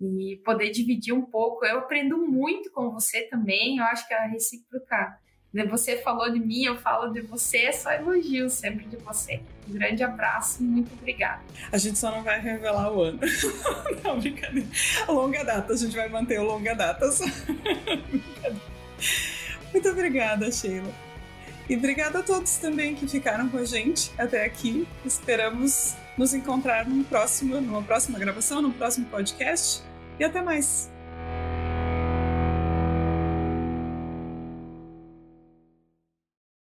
[0.00, 1.64] e poder dividir um pouco.
[1.64, 5.18] Eu aprendo muito com você também, eu acho que é a recíproca.
[5.70, 9.40] Você falou de mim, eu falo de você, é só elogio sempre de você.
[9.66, 11.40] Um grande abraço, muito obrigada.
[11.72, 13.18] A gente só não vai revelar o ano.
[14.04, 14.68] não, brincadeira.
[15.08, 17.08] Longa data, a gente vai manter o longa data.
[19.72, 20.92] muito obrigada, Sheila.
[21.68, 24.86] E obrigada a todos também que ficaram com a gente até aqui.
[25.04, 29.82] Esperamos nos encontrar num próximo, numa próxima gravação, num próximo podcast.
[30.18, 30.90] E até mais!